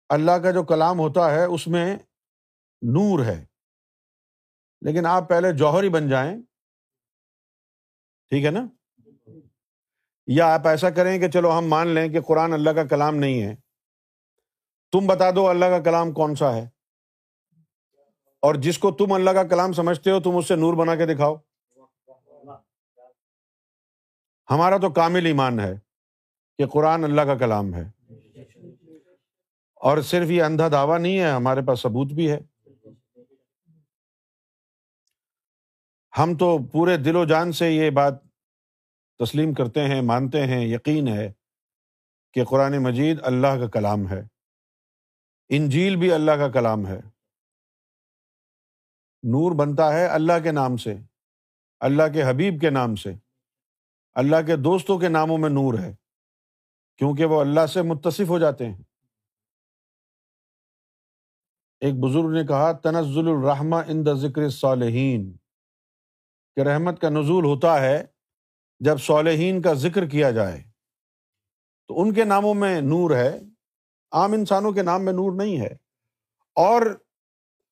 [0.10, 1.96] اللہ کا جو کلام ہوتا ہے، اس میں
[2.82, 3.46] نور ہے۔
[4.82, 6.42] لیکن آپ پہلے جوہری بن جائیں۔
[8.30, 8.68] ٹھیک ہے نا؟
[10.28, 13.42] یا آپ ایسا کریں کہ چلو ہم مان لیں کہ قرآن اللہ کا کلام نہیں
[13.42, 13.56] ہے۔
[14.92, 16.70] تم بتا دو اللہ کا کلام کون سا ہے۔
[18.42, 21.06] اور جس کو تم اللہ کا کلام سمجھتے ہو، تم اس سے نور بنا کے
[21.06, 21.36] دکھاؤ۔
[24.52, 25.74] ہمارا تو کامل ایمان ہے
[26.58, 27.92] کہ قرآن اللہ کا کلام ہے۔
[29.76, 32.40] اور صرف یہ اندھا دعویٰ نہیں ہے، ہمارے پاس ثبوت بھی ہے۔
[36.18, 38.14] ہم تو پورے دل و جان سے یہ بات
[39.20, 41.34] تسلیم کرتے ہیں، مانتے ہیں، یقین ہے
[42.34, 44.22] کہ قرآن مجید اللہ کا کلام ہے۔
[45.50, 47.00] انجیل بھی اللہ کا کلام ہے۔
[49.24, 50.96] نور بنتا ہے اللہ کے نام سے،
[51.80, 53.14] اللہ کے حبیب کے نام سے۔
[54.16, 55.96] اللہ کے دوستوں کے ناموں میں نور ہے،
[56.98, 58.82] کیونکہ وہ اللہ سے متصف ہو جاتے ہیں۔
[61.80, 65.38] ایک بزرگ نے کہا، تنزل الرحمہ ان دا ذکر صالحین
[66.56, 68.06] کہ رحمت کا نزول ہوتا ہے
[68.80, 70.64] جب صالحین کا ذکر کیا جائے۔
[71.88, 73.40] تو ان کے ناموں میں نور ہے،
[74.12, 75.74] عام انسانوں کے نام میں نور نہیں ہے۔
[76.56, 77.04] اور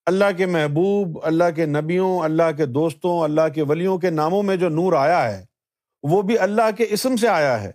[0.05, 4.55] اللہ کے محبوب، اللہ کے نبیوں، اللہ کے دوستوں، اللہ کے ولیوں کے ناموں میں
[4.55, 5.52] جو نور آیا ہے
[6.03, 7.71] وہ بھی اللہ کے اسم سے آیا ہے۔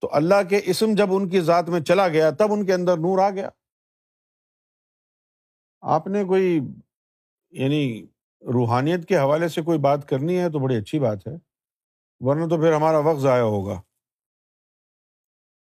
[0.00, 2.96] تو اللہ کے اسم جب ان کی ذات میں چلا گیا، تب ان کے اندر
[2.96, 3.48] نور آ گیا۔
[5.80, 6.60] آپ نے کوئی
[7.50, 8.06] یعنی
[8.52, 11.32] روحانیت کے حوالے سے کوئی بات کرنی ہے تو بڑی اچھی بات ہے،
[12.20, 13.82] ورنہ تو پھر ہمارا وقت ضائع ہوگا۔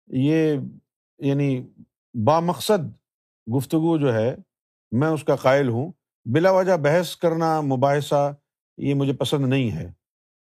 [0.07, 0.55] یہ
[1.19, 1.67] یعنی
[2.25, 2.97] بامقصد
[3.57, 4.35] گفتگو جو ہے،
[4.91, 5.91] میں اس کا قائل ہوں۔
[6.33, 8.35] بلا وجہ بحث کرنا، مباحثہ،
[8.77, 9.98] یہ مجھے پسند نہیں ہے۔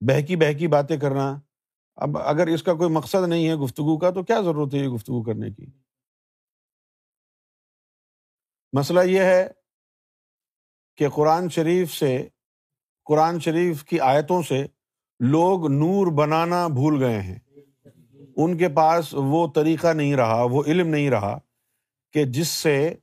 [0.02, 1.40] بہکی بہکی باتیں کرنا۔
[1.96, 4.88] اب اگر اس کا کوئی مقصد نہیں ہے گفتگو کا تو کیا ضرورت ہے یہ
[4.88, 5.66] گفتگو کرنے کی؟
[8.74, 9.48] مسئلہ یہ ہے
[10.96, 12.28] کہ قرآن شریف سے،
[13.06, 14.66] قرآن شریف کی آیتوں سے
[15.20, 17.40] لوگ نور بنانا بھول گئے ہیں۔
[18.38, 21.40] ان کے پاس وہ طریقہ نہیں رہا، وہ علم نہیں رہا
[22.12, 22.96] کہ جس سے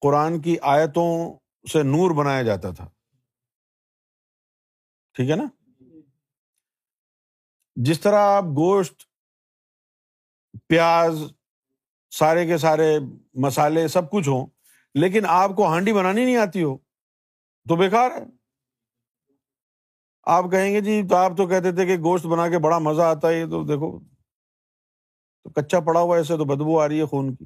[0.00, 1.34] قرآن کی آیتوں
[1.68, 2.88] سے نور بنایا جاتا تھا۔
[5.12, 5.44] ٹھیک ہے نا؟
[7.76, 9.02] جس طرح آپ گوشت،
[10.66, 11.18] پیاز،
[12.10, 12.98] سارے کے سارے
[13.34, 14.46] مسالے سب کچھ ہوں،
[14.94, 16.78] لیکن آپ کو ہانڈی بنانی نہیں آتی ہو،
[17.68, 18.24] تو بیکار ہے۔
[20.22, 23.02] آپ کہیں گے جی تو آپ تو کہتے تھے کہ گوشت بنا کے بڑا مزہ
[23.02, 24.00] آتا ہے، یہ تو دیکھو۔
[25.42, 27.44] تو کچا پڑا ہوا ایسے تو بدبو آ رہی ہے خون کی۔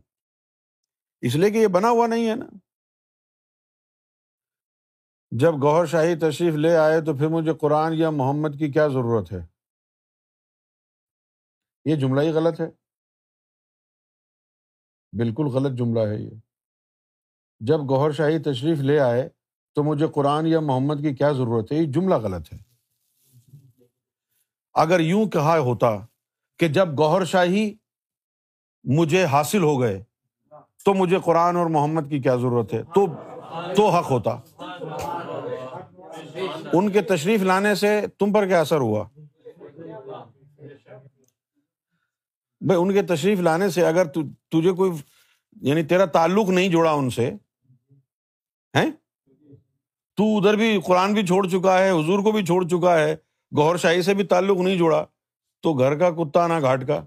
[1.20, 2.46] اس لیے کہ یہ بنا ہوا نہیں ہے نا۔
[5.30, 9.32] جب گوہر شاہی تشریف لے آئے تو پھر مجھے قرآن یا محمد کی کیا ضرورت
[9.32, 9.53] ہے؟
[11.84, 12.66] یہ جملہ ہی غلط ہے۔
[15.18, 16.30] بالکل غلط جملہ ہے یہ۔
[17.60, 19.28] جب گوہر شاہی تشریف لے آئے
[19.74, 22.58] تو مجھے قرآن یا محمد کی کیا ضرورت ہے؟ یہ جملہ غلط ہے۔
[24.74, 25.96] اگر یوں کہا ہوتا
[26.58, 27.74] کہ جب گوہر شاہی
[28.84, 30.02] مجھے حاصل ہو گئے
[30.84, 33.06] تو مجھے قرآن اور محمد کی کیا ضرورت ہے؟ تو
[33.76, 34.30] تو حق ہوتا۔
[36.72, 39.08] ان کے تشریف لانے سے تم پر کیا اثر ہوا؟
[42.64, 44.90] بھائی، ان کے تشریف لانے سے اگر تجھے کوئی
[45.62, 47.30] یعنی تیرا تعلق نہیں جڑا ان سے
[50.18, 53.14] تو ادھر بھی قرآن بھی چھوڑ چکا ہے، حضور کو بھی چھوڑ چکا ہے
[53.52, 55.04] گور شاہی سے بھی تعلق نہیں جوڑا
[55.64, 57.00] تو گھر کا کتا نہ گھاٹ کا۔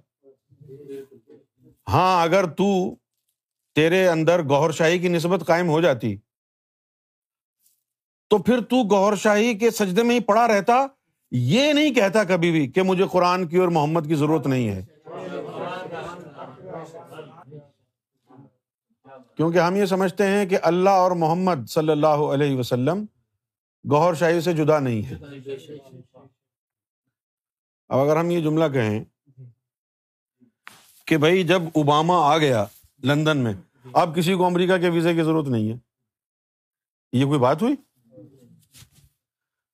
[1.87, 2.67] ہاں اگر تو
[3.75, 6.15] تیرے اندر گور شاہی کی نسبت قائم ہو جاتی،
[8.31, 10.85] تو پھر تو گور شاہی کے سجدے میں ہی پڑا رہتا،
[11.31, 14.85] یہ نہیں کہتا کبھی بھی کہ مجھے قرآن کی اور محمد کی ضرورت نہیں ہے۔
[19.35, 23.05] کیونکہ ہم یہ سمجھتے ہیں کہ اللہ اور محمد صلی اللہ علیہ وسلم
[23.91, 25.15] گوہر شاہی سے جدا نہیں ہے
[27.89, 29.03] اب اگر ہم یہ جملہ کہیں
[31.05, 32.65] کہ بھائی جب اوباما آ گیا
[33.03, 33.53] لندن میں،
[33.93, 35.77] اب کسی کو امریکہ کے ویزے کی ضرورت نہیں ہے۔
[37.13, 37.75] یہ کوئی بات ہوئی؟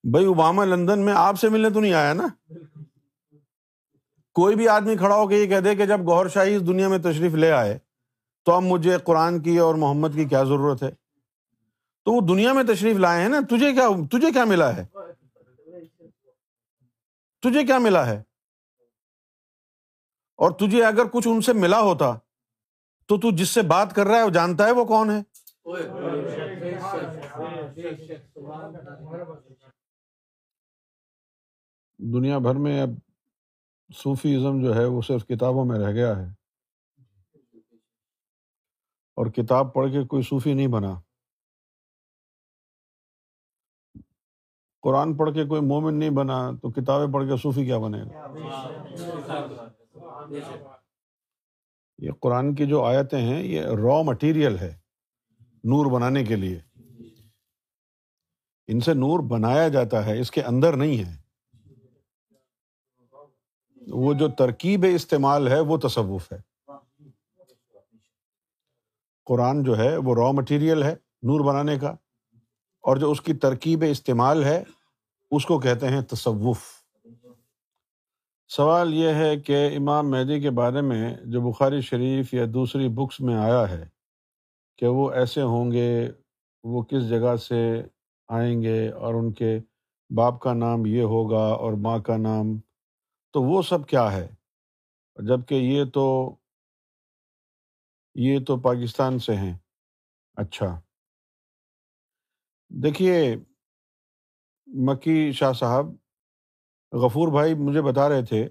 [0.04, 2.28] بھائی اوباما لندن میں آپ سے ملنے تو نہیں آیا نا؟
[4.36, 6.88] کوئی بھی آدمی کھڑا ہو کے یہ کہہ دے کہ جب گور شاہی اس دنیا
[6.88, 7.78] میں تشریف لے آئے،
[8.43, 10.89] تو اب مجھے قرآن کی اور محمد کی کیا ضرورت ہے؟
[12.04, 14.86] تو وہ دنیا میں تشریف لائے ہیں نا، تجھے کیا تجھے کیا ملا ہے؟
[17.43, 18.22] تجھے کیا ملا ہے؟
[20.39, 22.14] اور تجھے اگر کچھ ان سے ملا ہوتا،
[23.10, 25.22] تو تو جس سے بات کر رہا ہے، وہ جانتا ہے وہ کون ہے؟
[31.99, 32.89] دنیا بھر میں اب
[33.96, 36.28] صوفیزم جو ہے وہ صرف کتابوں میں رہ گیا ہے۔
[39.16, 41.02] اور کتاب پڑھ کے کوئی صوفی نہیں بنا۔
[44.82, 48.28] قرآن پڑھ کے کوئی مومن نہیں بنا تو کتابیں پڑھ کے صوفی کیا بنے گا؟
[51.98, 54.80] یہ قرآن کی جو آیتیں ہیں یہ را مٹیریل ہے
[55.64, 56.60] نور بنانے کے لیے۔
[58.68, 61.22] ان سے نور بنایا جاتا ہے، اس کے اندر نہیں ہے۔
[63.88, 66.38] وہ جو ترکیب استعمال ہے وہ تصوف ہے۔
[69.28, 71.96] قرآن جو ہے وہ را مٹیریل ہے نور بنانے کا،
[72.84, 74.64] اور جو اس کی ترکیب استعمال ہے
[75.32, 76.62] اس کو کہتے ہیں تصوف۔
[78.50, 83.20] سوال یہ ہے کہ امام مہدی کے بارے میں جو بخاری شریف یا دوسری بکس
[83.22, 83.86] میں آیا ہے
[84.78, 86.12] کہ وہ ایسے ہوں گے،
[86.64, 87.62] وہ کس جگہ سے
[88.30, 89.58] آئیں گے اور ان کے
[90.10, 92.58] باپ کا نام یہ ہوگا اور ماں کا نام
[93.34, 94.28] تو وہ سب کیا ہے؟
[95.16, 96.36] جبکہ یہ تو
[98.16, 99.58] یہ تو پاکستان سے ہیں۔
[100.34, 100.82] اچھا۔
[102.70, 103.36] دیکھیے،
[104.66, 105.86] مکی شاہ صاحب،
[106.92, 108.50] غفور بھائی مجھے بتا رہے تھے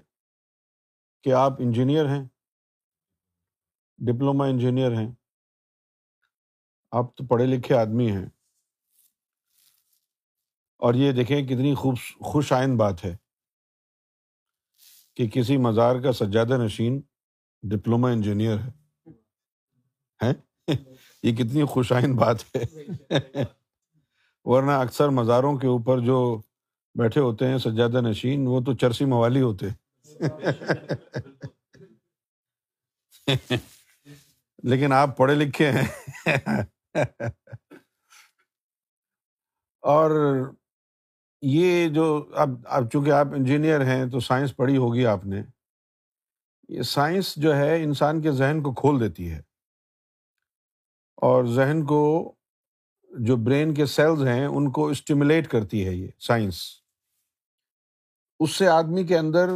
[1.23, 2.27] کہ آپ انجینئر ہیں
[3.97, 5.11] ڈپلوما انجینئر ہیں۔
[6.91, 8.25] آپ تو پڑھے لکھے آدمی ہیں۔
[10.77, 13.22] اور یہ دیکھیں کتنی خوب خوش آئند بات ہے۔
[15.15, 17.01] کہ کسی مزار کا سجادہ نشین
[17.61, 18.57] ڈپلوما انجینئر
[20.23, 20.33] ہے۔
[21.23, 22.63] یہ کتنی خوش آئند بات ہے۔
[24.43, 26.41] ورنہ اکثر مزاروں کے اوپر جو
[26.95, 29.65] بیٹھے ہوتے ہیں سجادہ نشین، وہ تو چرسی موالی ہوتے۔
[34.63, 35.87] لیکن آپ پڑھے لکھے ہیں۔
[39.81, 40.11] اور
[41.45, 45.41] یہ جو اب اب چونکہ آپ انجینئر ہیں تو سائنس پڑھی ہوگی آپ نے،
[46.69, 49.39] یہ سائنس جو ہے انسان کے ذہن کو کھول دیتی ہے۔
[51.15, 52.35] اور ذہن کو
[53.19, 56.69] جو برین کے سیلز ہیں ان کو اسٹیمولیٹ کرتی ہے یہ سائنس۔
[58.39, 59.49] اس سے آدمی کے اندر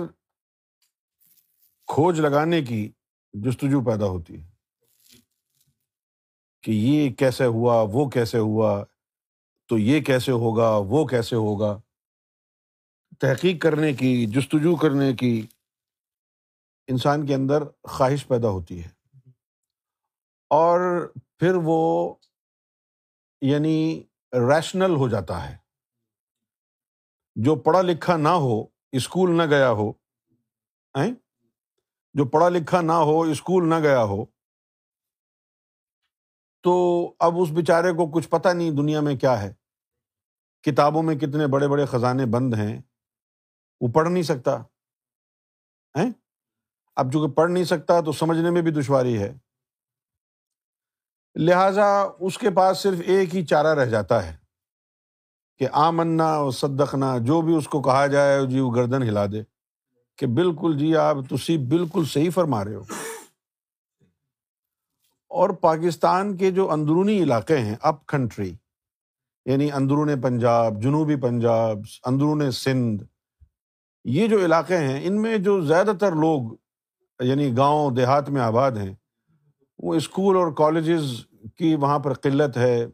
[1.87, 2.91] کھوج لگانے کی
[3.33, 4.47] جستجو پیدا ہوتی ہے
[6.63, 8.83] کہ یہ کیسے ہوا، وہ کیسے ہوا
[9.67, 11.81] تو یہ کیسے ہوگا، وہ کیسے ہوگا؟
[13.19, 15.47] تحقیق کرنے کی، جستجو کرنے کی
[16.87, 18.89] انسان کے اندر خواہش پیدا ہوتی ہے۔
[20.49, 21.07] اور
[21.37, 22.13] پھر وہ
[23.41, 24.03] یعنی
[24.33, 25.57] ریشنل ہو جاتا ہے۔
[27.35, 29.93] جو پڑھا لکھا نہ ہو، اسکول نہ گیا ہو
[32.13, 34.25] جو پڑھا لکھا نہ ہو، اسکول نہ گیا ہو
[36.67, 39.53] تو اب اس بیچارے کو کچھ پتہ نہیں دنیا میں کیا ہے۔
[40.63, 42.81] کتابوں میں کتنے بڑے بڑے خزانے بند ہیں۔
[43.81, 44.57] وہ پڑھ نہیں سکتا۔
[46.95, 49.37] اب چونکہ پڑھ نہیں سکتا تو سمجھنے میں بھی دشواری ہے۔
[51.35, 54.35] لہذا اس کے پاس صرف ایک ہی چارہ رہ جاتا ہے
[55.57, 59.43] کہ آمنا اور صدقنا، جو بھی اس کو کہا جائے جی وہ گردن ہلا دے
[60.17, 62.83] کہ بالکل جی آپ تسی بالکل صحیح فرما رہے ہو۔
[65.37, 68.53] اور پاکستان کے جو اندرونی علاقے ہیں، اپ کنٹری
[69.45, 73.03] یعنی اندرون پنجاب، جنوبی پنجاب اندرون سندھ،
[74.05, 76.41] یہ جو علاقے ہیں، ان میں جو زیادہ تر لوگ
[77.19, 78.93] یعنی گاؤں دیہات میں آباد ہیں،
[79.77, 81.25] وہ اسکول اور کالجز
[81.55, 82.85] کی وہاں پر قلت ہے۔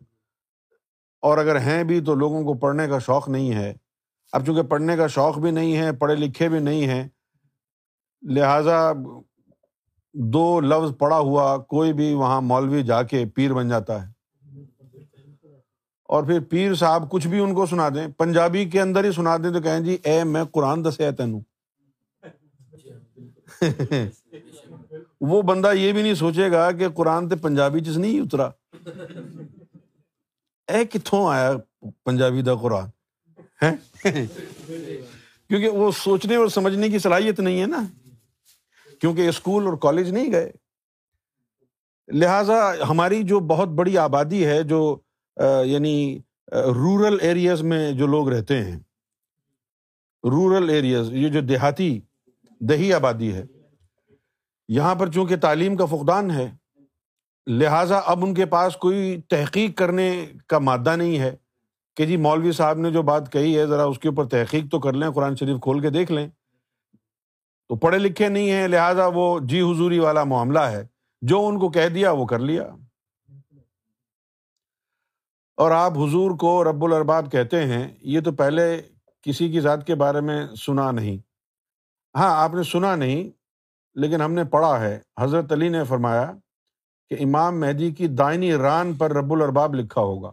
[1.22, 3.74] اور اگر ہیں بھی تو لوگوں کو پڑھنے کا شوق نہیں ہے۔
[4.34, 7.08] اب چونکہ پڑھنے کا شوق بھی نہیں ہے، پڑھے لکھے بھی نہیں ہیں،
[8.22, 8.92] لہٰذا
[10.14, 14.14] دو لفظ پڑھا ہوا، کوئی بھی وہاں مولوی جا کے پیر بن جاتا ہے۔
[16.10, 19.38] اور پھر پیر صاحب کچھ بھی ان کو سنا دیں، پنجابی کے اندر ہی سنا
[19.38, 21.42] دیں تو کہیں جی اے میں قرآن دسیا تینوں۔
[25.22, 28.50] وہ بندہ یہ بھی نہیں سوچے گا کہ قرآن تے پنجابی چیز نہیں اترا۔
[30.68, 31.52] اے کتوں آیا
[32.06, 32.90] پنجابی دا قرآن؟
[35.48, 37.84] کیونکہ وہ سوچنے اور سمجھنے کی صلاحیت نہیں ہے نا۔
[39.04, 40.52] کیونکہ اسکول اور کالج نہیں گئے۔
[42.14, 44.98] لہذا ہماری جو بہت بڑی آبادی ہے، جو
[45.66, 46.20] یعنی
[46.52, 48.80] رورل ایریاز میں جو لوگ رہتے ہیں
[50.24, 52.02] رورل ایریاز یہ جو دیہاتی،
[52.60, 53.44] دیہی آبادی ہے،
[54.68, 56.52] یہاں پر چونکہ تعلیم کا فقدان ہے،
[57.48, 61.36] لہٰذا اب ان کے پاس کوئی تحقیق کرنے کا مادہ نہیں ہے۔
[61.96, 64.80] کہ جی مولوی صاحب نے جو بات کہی ہے، ذرا اس کے اوپر تحقیق تو
[64.80, 66.30] کر لیں، قرآن شریف کھول کے دیکھ لیں۔
[67.68, 70.88] تو پڑھے لکھے نہیں ہیں، لہٰذا وہ جی حضوری والا معاملہ ہے۔
[71.22, 72.64] جو ان کو کہہ دیا، وہ کر لیا۔
[75.58, 78.82] اور آپ حضور کو رب الرباب کہتے ہیں، یہ تو پہلے
[79.22, 81.18] کسی کی ذات کے بارے میں سنا نہیں۔
[82.18, 83.30] ہاں آپ نے سنا نہیں،
[83.96, 86.32] لیکن ہم نے پڑھا ہے۔ حضرت علی نے فرمایا
[87.10, 90.32] کہ امام مہدی کی دائنی ران پر رب الرباب لکھا ہوگا۔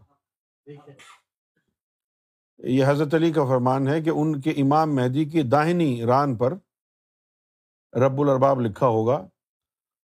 [2.59, 6.55] یہ حضرت علی کا فرمان ہے کہ ان کے امام مہدی کی داہنی ران پر
[7.95, 9.29] رب الرباب لکھا ہوگا۔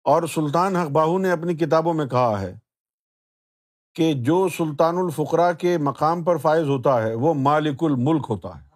[0.03, 2.59] اور سلطان حق باہو نے اپنی کتابوں میں کہا ہے
[3.93, 8.69] کہ جو سلطان الفقرا کے مقام پر فائز ہوتا ہے، وہ مالک الملک ہوتا ہے۔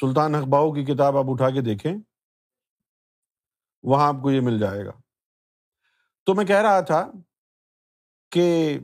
[0.00, 1.94] سلطان حق باہو کی کتاب آپ اٹھا کے دیکھیں،
[3.82, 4.92] وہاں آپ کو یہ مل جائے گا۔
[6.24, 7.10] تو میں کہہ رہا تھا
[8.30, 8.78] کہ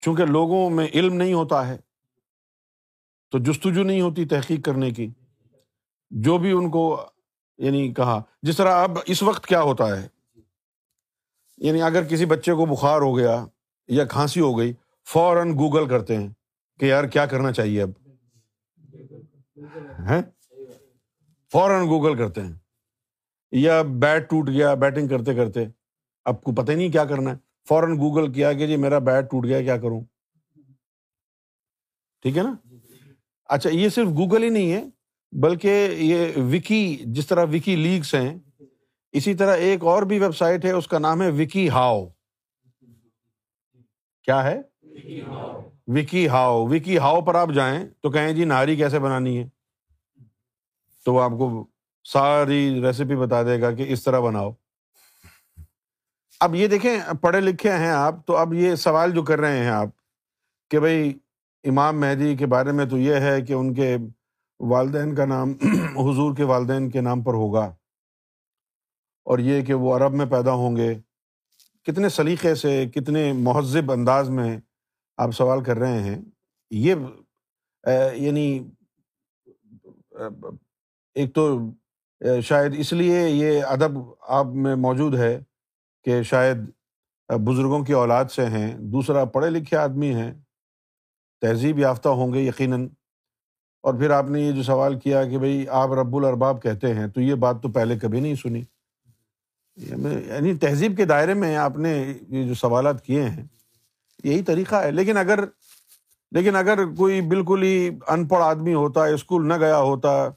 [0.00, 1.76] چونکہ لوگوں میں علم نہیں ہوتا ہے،
[3.30, 5.10] تو جستجو نہیں ہوتی تحقیق کرنے کی۔
[6.10, 7.06] جو بھی ان کو
[7.58, 10.08] یعنی کہا، جس طرح اب اس وقت کیا ہوتا ہے؟
[11.58, 13.46] یعنی اگر کسی بچے کو بخار ہو گیا
[13.88, 14.72] یا کھانسی ہو گئی،
[15.04, 16.28] فوراً گوگل کرتے ہیں
[16.80, 17.90] کہ یار کیا کرنا چاہیے اب۔
[21.52, 22.52] فوراً گوگل کرتے ہیں۔
[23.52, 25.64] یا بیٹ ٹوٹ گیا، بیٹنگ کرتے کرتے،
[26.24, 27.36] اب کو پتہ نہیں کیا کرنا ہے۔
[27.68, 30.00] فوراً گوگل کیا کہ جی میرا بیٹ ٹوٹ گیا، کیا کروں؟
[32.22, 32.54] ٹھیک ہے نا؟
[33.44, 34.88] اچھا یہ صرف گوگل ہی نہیں ہے
[35.32, 38.38] بلکہ یہ وکی، جس طرح وکی لیگس ہیں،
[39.12, 42.06] اسی طرح ایک اور بھی ویب سائٹ ہے، اس کا نام ہے وکی ہاؤ۔
[44.22, 44.60] کیا ہے؟
[45.86, 49.48] وکی ہاؤ۔ وکی ہاؤ پر آپ جائیں تو کہیں جی نہاری کیسے بنانی ہے؟
[51.04, 51.66] تو وہ آپ کو
[52.04, 54.52] ساری ریسیپی بتا دے گا کہ اس طرح بناؤ۔
[56.40, 59.68] اب یہ دیکھیں، پڑھے لکھے ہیں آپ، تو اب یہ سوال جو کر رہے ہیں
[59.68, 59.88] آپ،
[60.70, 61.18] کہ بھائی
[61.64, 63.96] امام مہدی کے بارے میں تو یہ ہے کہ ان کے
[64.60, 65.50] والدین کا نام
[65.96, 67.74] حضور کے والدین کے نام پر ہوگا۔
[69.24, 70.94] اور یہ کہ وہ عرب میں پیدا ہوں گے۔
[71.82, 74.60] کتنے سلیقے سے، کتنے مہذب انداز میں
[75.16, 76.22] آپ سوال کر رہے ہیں۔
[76.70, 76.94] یہ
[78.12, 78.70] یعنی
[81.14, 81.58] ایک تو
[82.42, 83.90] شاید اس لیے یہ ادب
[84.20, 85.40] آپ میں موجود ہے
[86.04, 86.56] کہ شاید
[87.28, 90.34] بزرگوں کی اولاد سے ہیں، دوسرا پڑھے لکھے آدمی ہیں،
[91.40, 92.88] تہذیب یافتہ ہوں گے یقیناً۔
[93.86, 97.06] اور پھر آپ نے یہ جو سوال کیا کہ بھائی آپ رب الرباب کہتے ہیں
[97.06, 98.62] تو یہ بات تو پہلے کبھی نہیں سنی۔
[99.76, 103.44] یعنی تہذیب کے دائرے میں آپ نے یہ جو سوالات کیے ہیں،
[104.24, 105.44] یہی طریقہ ہے۔ لیکن اگر
[106.30, 110.28] لیکن اگر کوئی بالکل ہی ان پڑھ آدمی ہوتا، اسکول نہ گیا ہوتا،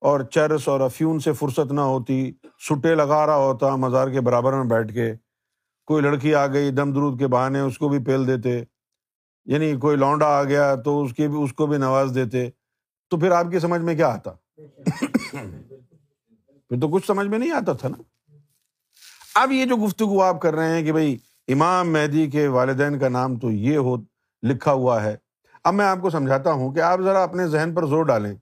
[0.00, 2.32] اور چرس اور افیون سے فرصت نہ ہوتی،
[2.68, 5.14] سٹے لگا رہا ہوتا مزار کے برابر میں بیٹھ کے،
[5.86, 8.64] کوئی لڑکی آ گئی دم درود کے بہانے، اس کو بھی پھیل دیتے
[9.44, 12.50] یعنی کوئی لونڈا آ گیا تو اس کے بھی اس کو بھی نواز دیتے
[13.08, 14.30] تو پھر آپ کی سمجھ میں کیا آتا؟
[16.68, 17.96] پھر تو کچھ سمجھ میں نہیں آتا تھا نا۔
[19.34, 23.08] اب یہ جو گفتگو آپ کر رہے ہیں کہ بھائی امام مہدی کے والدین کا
[23.08, 23.96] نام تو یہ ہو
[24.42, 25.16] لکھا ہوا ہے۔
[25.64, 28.34] اب میں آپ کو سمجھاتا ہوں کہ آپ ذرا اپنے ذہن پر زور ڈالیں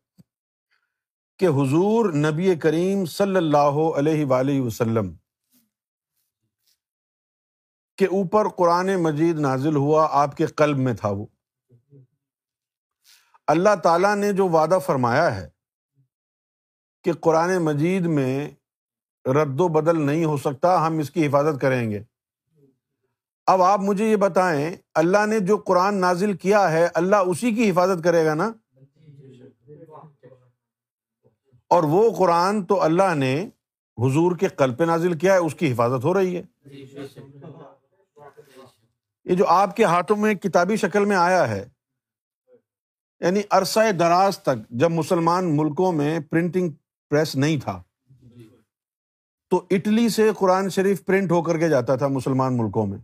[1.38, 5.14] کہ حضور نبی کریم صلی اللہ علیہ وآلہ وسلم
[7.96, 11.26] کے اوپر قرآن مجید نازل ہوا آپ کے قلب میں تھا وہ۔
[13.46, 15.48] اللہ تعالیٰ نے جو وعدہ فرمایا ہے
[17.04, 18.50] کہ قرآن مجید میں
[19.28, 22.02] رد و بدل نہیں ہو سکتا، ہم اس کی حفاظت کریں گے۔
[23.46, 27.70] اب آپ مجھے یہ بتائیں، اللہ نے جو قرآن نازل کیا ہے، اللہ اسی کی
[27.70, 28.52] حفاظت کرے گا نا؟
[31.68, 33.48] اور وہ قرآن تو اللہ نے
[33.98, 36.42] حضور کے قلب پہ نازل کیا ہے، اس کی حفاظت ہو رہی ہے۔
[39.24, 41.73] یہ جو آپ کے ہاتھوں میں کتابی شکل میں آیا ہے
[43.20, 46.70] یعنی عرصہ دراز تک جب مسلمان ملکوں میں پرنٹنگ
[47.10, 47.82] پریس نہیں تھا،
[49.50, 52.98] تو اٹلی سے قرآن شریف پرنٹ ہو کر کے جاتا تھا مسلمان ملکوں میں۔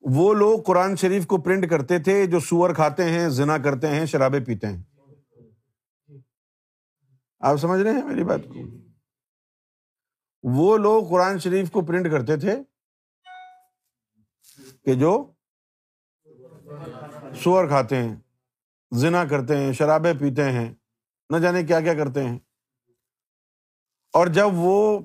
[0.00, 4.06] وہ لوگ قرآن شریف کو پرنٹ کرتے تھے جو سور کھاتے ہیں، زنا کرتے ہیں
[4.06, 4.82] شرابے پیتے ہیں۔
[7.40, 8.60] آپ سمجھ رہے ہیں میری بات کو؟
[10.42, 12.56] وہ لوگ قرآن شریف کو پرنٹ کرتے تھے
[14.84, 15.32] کہ جو
[17.42, 18.16] سور کھاتے ہیں۔
[18.94, 20.74] زنا کرتے ہیں شرابے پیتے ہیں،
[21.30, 22.38] نہ جانے کیا کیا کرتے ہیں۔
[24.12, 25.00] اور جب وہ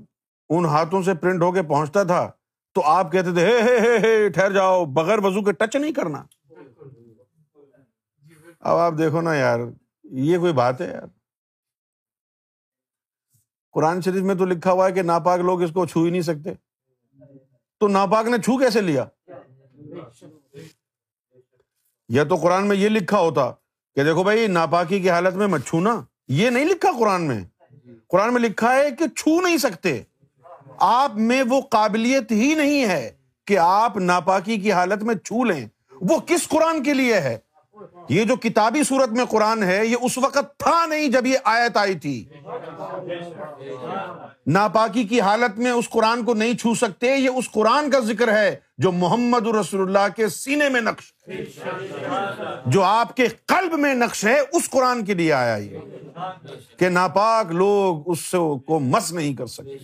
[0.49, 2.31] ان ہاتھوں سے پرنٹ ہو کے پہنچتا تھا،
[2.73, 6.23] تو آپ کہتے تھے ہے ہے، ٹھہر جاؤ، بغیر وضو کے ٹچ نہیں کرنا۔
[8.59, 9.59] اب آپ دیکھو نا یار،
[10.03, 11.07] یہ کوئی بات ہے یار۔
[13.71, 16.21] قرآن شریف میں تو لکھا ہوا ہے کہ ناپاک لوگ اس کو چھو ہی نہیں
[16.21, 16.49] سکتے۔
[17.79, 19.05] تو ناپاک نے چھو کیسے لیا؟
[22.09, 23.51] یا تو قرآن میں یہ لکھا ہوتا
[23.95, 27.41] کہ دیکھو بھائی، ناپاکی کی حالت میں مت چھونا۔ یہ نہیں لکھا قرآن میں۔
[28.07, 30.01] قرآن میں لکھا ہے کہ چھو نہیں سکتے۔
[30.79, 33.11] آپ میں وہ قابلیت ہی نہیں ہے
[33.45, 35.67] کہ آپ ناپاکی کی حالت میں چھو لیں۔
[36.01, 37.37] وہ کس قرآن کے لیے ہے؟
[38.09, 41.77] یہ جو کتابی صورت میں قرآن ہے، یہ اس وقت تھا نہیں جب یہ آیت
[41.77, 42.29] آئی تھی۔
[44.47, 48.33] ناپاکی کی حالت میں اس قرآن کو نہیں چھو سکتے، یہ اس قرآن کا ذکر
[48.33, 51.13] ہے جو محمد رسول اللہ کے سینے میں نقش
[52.65, 55.77] جو آپ کے قلب میں نقش ہے، اس قرآن کے لیے آیا یہ۔
[56.77, 59.77] کہ ناپاک لوگ اس کو مس نہیں کر سکتے۔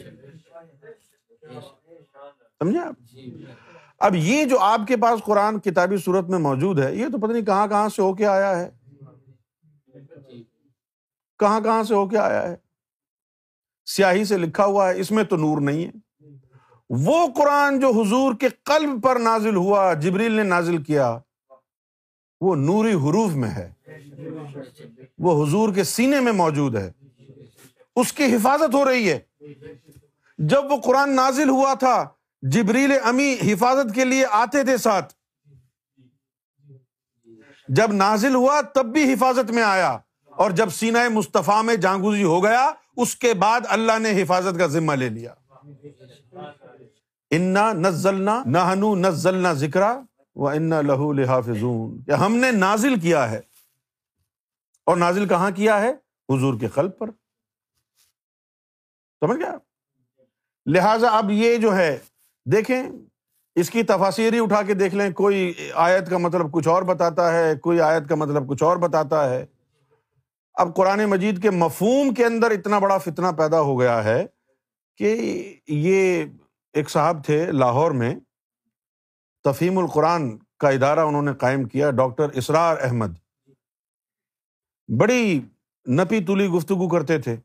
[2.60, 2.94] سمجھے آپ؟
[4.00, 7.32] اب یہ جو آپ کے پاس قرآن کتابی صورت میں موجود ہے، یہ تو پتہ
[7.32, 8.70] نہیں کہاں کہاں سے ہو کے آیا ہے۔
[11.40, 12.56] کہاں کہاں سے ہو کے آیا ہے۔
[13.86, 15.92] سیاہی سے لکھا ہوا ہے، اس میں تو نور نہیں ہے۔
[16.90, 21.18] وہ قرآن جو حضور کے قلب پر نازل ہوا، جبریل نے نازل کیا،
[22.42, 23.74] وہ نوری حروف میں ہے۔
[25.18, 26.92] وہ حضور کے سینے میں موجود ہے۔
[27.96, 29.20] اس کی حفاظت ہو رہی ہے۔
[30.38, 32.10] جب وہ قرآن نازل ہوا تھا
[32.52, 35.14] جبریل امی حفاظت کے لیے آتے تھے ساتھ۔
[37.68, 42.44] جب نازل ہوا تب بھی حفاظت میں آیا۔ اور جب سینا مصطفیٰ میں جانگوزی ہو
[42.44, 45.34] گیا، اس کے بعد اللہ نے حفاظت کا ذمہ لے لیا۔
[47.32, 49.82] انا نزلنا نہنو نزلنا ذکر
[50.36, 53.42] و انا لہو لحافظون ہم نے نازل کیا ہے۔
[54.86, 55.92] اور نازل کہاں کیا ہے؟
[56.30, 57.10] حضور کے قلب پر۔
[59.20, 59.58] سمجھ گیا؟
[60.66, 62.00] لہذا اب یہ جو ہے
[62.52, 62.84] دیکھیں،
[63.56, 67.56] اس کی تفاصری اٹھا کے دیکھ لیں۔ کوئی آیت کا مطلب کچھ اور بتاتا ہے،
[67.56, 69.46] کوئی آیت کا مطلب کچھ اور بتاتا ہے۔
[70.54, 74.26] اب قرآن مجید کے مفہوم کے اندر اتنا بڑا فتنہ پیدا ہو گیا ہے
[74.98, 75.16] کہ
[75.68, 76.26] یہ
[76.74, 78.16] ایک صاحب تھے لاہور میں۔
[79.44, 83.08] تفہیم القرآن کا ادارہ انہوں نے قائم کیا، ڈاکٹر اسرار احمد۔
[85.00, 85.42] بڑی
[85.90, 87.36] نپی تلی گفتگو کرتے تھے۔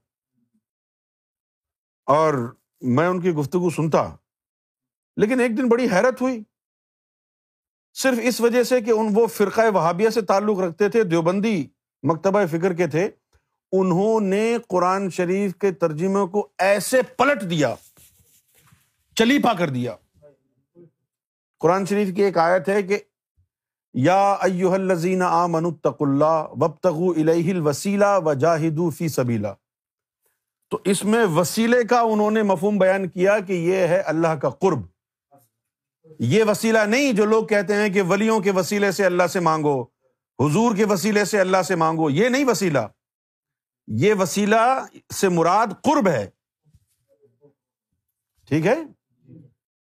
[2.07, 4.17] اور میں ان کی گفتگو سنتا۔
[5.17, 6.43] لیکن ایک دن بڑی حیرت ہوئی۔
[7.95, 11.67] صرف اس وجہ سے کہ ان وہ فرقۂ وہابیہ سے تعلق رکھتے تھے، دیوبندی
[12.03, 13.11] مکتبہ فکر کے تھے۔
[13.73, 17.75] انہوں نے قرآن شریف کے ترجمے کو ایسے پلٹ دیا
[19.15, 19.97] چلی پا کر دیا۔
[21.61, 22.99] قرآن شریف کی ایک آیت ہے کہ
[23.95, 29.49] یا ایوہ الذین آمنوا اتقوا اللہ وابتغوا الیہ الوسیلہ وجاہدوا فی سبیلہ۔
[30.71, 34.51] تو اس میں وسیلے کا انہوں نے مفہوم بیان کیا کہ یہ ہے اللہ کا
[34.51, 34.81] قرب۔
[36.19, 39.83] یہ وسیلہ نہیں جو لوگ کہتے ہیں کہ ولیوں کے وسیلے سے اللہ سے مانگو،
[40.39, 42.79] حضور کے وسیلے سے اللہ سے مانگو، یہ نہیں وسیلہ۔
[43.87, 44.85] یہ وسیلہ
[45.15, 46.31] سے مراد قرب ہے۔
[48.49, 48.75] ٹھیک ہے؟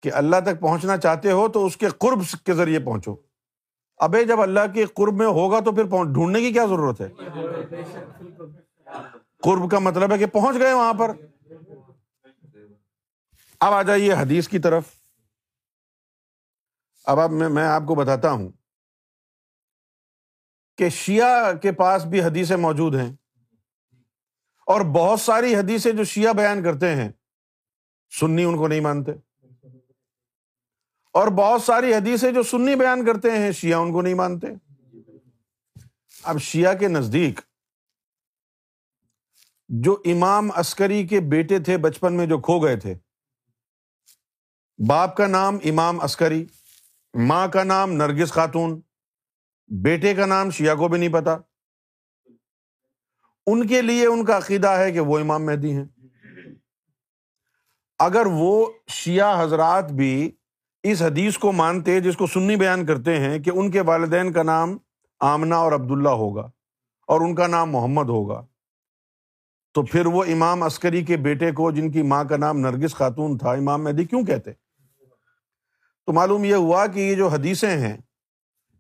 [0.02, 3.16] کہ اللہ تک پہنچنا چاہتے ہو تو اس کے قرب کے ذریعے پہنچو۔
[3.98, 7.10] ابے جب اللہ کے قرب میں ہوگا تو پھر ڈھونڈنے کی کیا ضرورت ہے؟
[9.42, 11.12] قرب کا مطلب ہے کہ پہنچ گئے وہاں پر۔
[13.60, 14.84] اب آ جائیے حدیث کی طرف۔
[17.08, 18.51] اب اب میں آپ کو بتاتا ہوں
[20.78, 23.16] کہ شیعہ کے پاس بھی حدیثیں موجود ہیں
[24.66, 27.12] اور بہت ساری حدیثیں جو شیعہ بیان کرتے ہیں،
[28.20, 29.12] سنی ان کو نہیں مانتے۔
[31.14, 34.47] اور بہت ساری حدیثیں جو سنی بیان کرتے ہیں، شیعہ ان کو نہیں مانتے۔
[36.24, 37.39] اب شیعہ کے نزدیک
[39.70, 42.95] جو امام عسکری کے بیٹے تھے بچپن میں جو کھو گئے تھے،
[44.88, 46.45] باپ کا نام امام عسکری۔
[47.16, 48.82] ماں کا نام نرگس خاتون،
[49.68, 51.36] بیٹے کا نام شیعہ کو بھی نہیں پتا۔
[53.47, 55.86] ان کے لیے ان کا عقیدہ ہے کہ وہ امام مہدی ہیں۔
[57.99, 60.32] اگر وہ شیعہ حضرات بھی
[60.84, 64.43] اس حدیث کو مانتے جس کو سنی بیان کرتے ہیں کہ ان کے والدین کا
[64.43, 64.78] نام
[65.20, 66.51] آمنا اور عبداللہ ہوگا
[67.07, 68.45] اور ان کا نام محمد ہوگا،
[69.74, 73.38] تو پھر وہ امام عسکری کے بیٹے کو جن کی ماں کا نام نرگس خاتون
[73.38, 74.64] تھا، امام مہدی کیوں کہتے؟
[76.06, 77.97] تو معلوم یہ ہوا کہ یہ جو حدیثیں ہیں،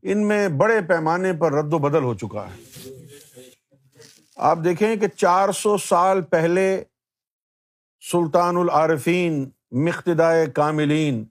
[0.03, 2.89] ان میں بڑے پیمانے پر رد و بدل ہو چکا ہے۔
[4.35, 6.83] آپ دیکھیں کہ چار سو سال پہلے
[8.11, 11.23] سلطان العارفین، مقتدائے کاملین،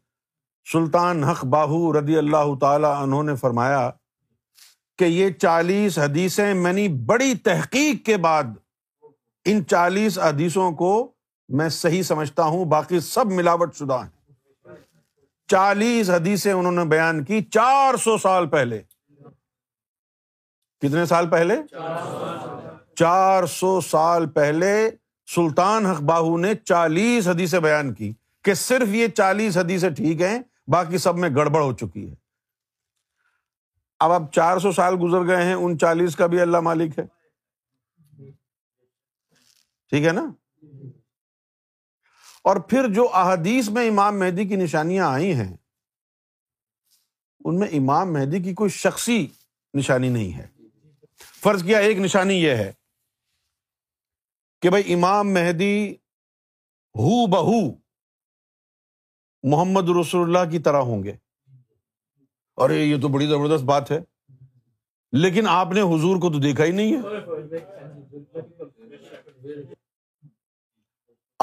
[0.72, 3.90] سلطان حق باہو رضی اللہ تعالی انہوں نے فرمایا
[4.99, 8.45] کہ یہ چالیس حدیثیں میں نے بڑی تحقیق کے بعد
[9.45, 11.12] ان چالیس حدیثوں کو
[11.49, 14.14] میں صحیح سمجھتا ہوں، باقی سب ملاوٹ شدہ ہیں۔
[15.55, 18.82] چالیس حدیثیں انہوں نے بیان کی چار سو سال پہلے۔
[20.80, 21.55] کتنے سال پہلے؟
[22.94, 24.90] چار سو سال پہلے
[25.26, 28.12] سلطان حق باہو نے چالیس حدیثیں بیان کی
[28.44, 30.38] کہ صرف یہ چالیس حدیثیں ٹھیک ہیں،
[30.68, 32.14] باقی سب میں گڑبڑ ہو چکی ہے۔
[33.98, 37.05] اب اب چار سو سال گزر گئے ہیں، ان چالیس کا بھی اللہ مالک ہے۔
[39.88, 40.26] ٹھیک ہے نا؟
[42.45, 45.57] اور پھر جو احادیث میں امام مہدی کی نشانیاں آئی ہیں،
[47.45, 49.26] ان میں امام مہدی کی کوئی شخصی
[49.74, 50.47] نشانی نہیں ہے۔
[51.16, 52.72] فرض کیا ایک نشانی یہ ہے
[54.62, 55.92] کہ بھائی امام مہدی
[56.95, 57.74] ہو بہو
[59.42, 61.16] محمد رسول اللہ کی طرح ہوں گے۔
[62.57, 64.01] ارے، یہ تو بڑی زبردست بات ہے۔
[65.12, 67.01] لیکن آپ نے حضور کو تو دیکھا ہی نہیں ہے۔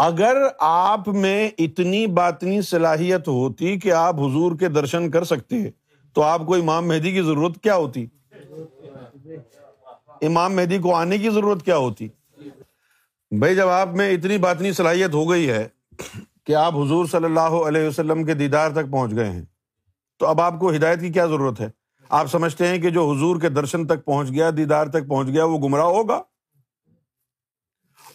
[0.02, 5.56] اگر آپ میں اتنی باطنی صلاحیت ہوتی کہ آپ حضور کے درشن کر سکتے،
[6.16, 8.06] تو آپ کو امام مہدی کی ضرورت کیا ہوتی؟
[10.22, 12.08] امام مہدی کو آنے کی ضرورت کیا ہوتی؟
[13.32, 15.68] بھائی، جب آپ میں اتنی باطنی صلاحیت ہو گئی ہے
[16.45, 19.43] کہ آپ حضور صلی اللہ علیہ وسلم کے دیدار تک پہنچ گئے ہیں،
[20.20, 21.70] تو اب آپ کو ہدایت کی کیا ضرورت ہے؟
[22.10, 25.45] آپ سمجھتے ہیں کہ جو حضور کے درشن تک پہنچ گیا، دیدار تک پہنچ گیا،
[25.45, 26.22] وہ گمراہ ہوگا؟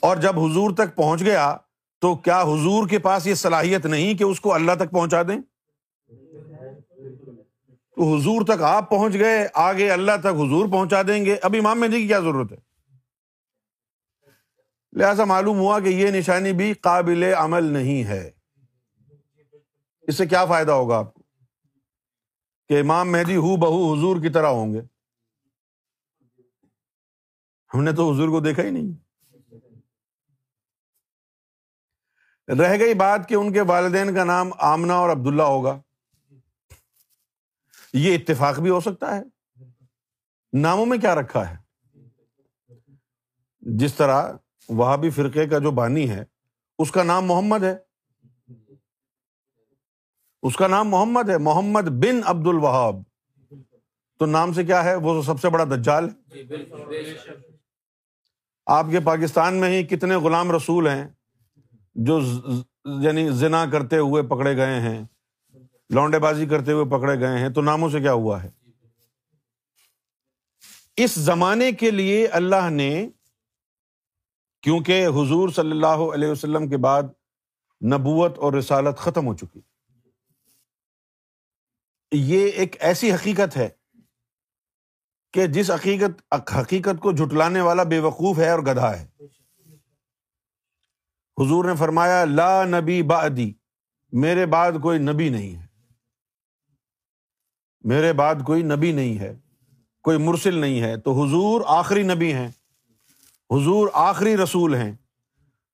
[0.00, 1.56] اور جب حضور تک پہنچ گیا
[1.98, 5.40] تو کیا حضور کے پاس یہ صلاحیت نہیں کہ اس کو اللہ تک پہنچا دیں؟
[7.96, 11.80] تو حضور تک آپ پہنچ گئے، آگے اللہ تک حضور پہنچا دیں گے۔ اب امام
[11.80, 12.56] مہدی کی کیا ضرورت ہے؟
[14.92, 18.30] لہذا معلوم ہوا کہ یہ نشانی بھی قابل عمل نہیں ہے۔
[20.02, 21.22] اس سے کیا فائدہ ہوگا آپ کو؟
[22.68, 24.80] کہ امام مہدی ہو بہو حضور کی طرح ہوں گے۔
[27.74, 29.05] ہم نے تو حضور کو دیکھا ہی نہیں۔
[32.48, 35.80] رہ گئی بات کہ ان کے والدین کا نام آمنا اور عبداللہ ہوگا۔
[37.92, 39.22] یہ اتفاق بھی ہو سکتا ہے۔
[40.52, 41.56] ناموں میں کیا رکھا ہے؟
[43.60, 44.32] جس طرح
[44.68, 46.24] وہاں بھی فرقے کا جو بانی ہے،
[46.78, 47.76] اس کا نام محمد ہے۔
[50.42, 52.94] اس کا نام محمد ہے، محمد بن عبد الوہاب
[54.18, 56.44] تو نام سے کیا ہے؟ وہ سب سے بڑا دجال ہے۔
[58.66, 61.08] آپ کے پاکستان میں ہی کتنے غلام رسول ہیں۔
[62.04, 62.20] جو
[63.02, 65.04] یعنی زنا کرتے ہوئے پکڑے گئے ہیں،
[65.90, 68.50] لونڈے بازی کرتے ہوئے پکڑے گئے ہیں، تو ناموں سے کیا ہوا ہے؟
[70.96, 73.08] اس زمانے کے لیے اللہ نے،
[74.62, 77.02] کیونکہ حضور صلی اللہ علیہ وسلم کے بعد
[77.84, 79.60] نبوت اور رسالت ختم ہو چکی۔
[82.12, 83.68] یہ ایک ایسی حقیقت ہے
[85.32, 89.06] کہ جس حقیقت حقیقت کو جھٹلانے والا بے وقوف ہے اور گدھا ہے۔
[91.40, 93.52] حضور نے فرمایا، لا نبی بعدی،
[94.12, 95.66] میرے بعد کوئی نبی نہیں ہے۔
[97.80, 99.36] میرے بعد کوئی نبی نہیں ہے،
[100.02, 102.48] کوئی مرسل نہیں ہے۔ تو حضور آخری نبی ہیں،
[103.50, 104.92] حضور آخری رسول ہیں۔